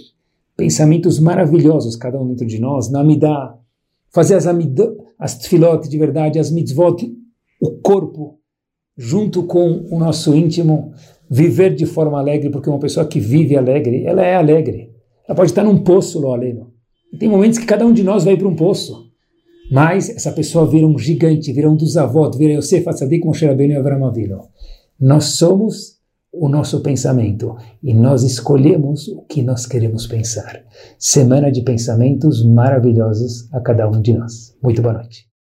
[0.56, 3.02] pensamentos maravilhosos, cada um dentro de nós, na
[4.10, 7.10] fazer as, amidot, as tfilot de verdade, as mitzvot,
[7.60, 8.38] o corpo,
[8.96, 10.92] junto com o nosso íntimo,
[11.28, 14.91] viver de forma alegre, porque uma pessoa que vive alegre, ela é alegre.
[15.26, 16.72] Ela pode estar num poço, lo aleno.
[17.18, 19.10] Tem momentos que cada um de nós vai para um poço.
[19.70, 23.72] Mas essa pessoa vira um gigante, vira um dos avós, vira Yosef Atzadik Moshe Rabbeinu
[23.72, 24.40] e Avram Avinu.
[25.00, 25.98] Nós somos
[26.32, 30.62] o nosso pensamento e nós escolhemos o que nós queremos pensar.
[30.98, 34.56] Semana de pensamentos maravilhosos a cada um de nós.
[34.62, 35.31] Muito boa noite.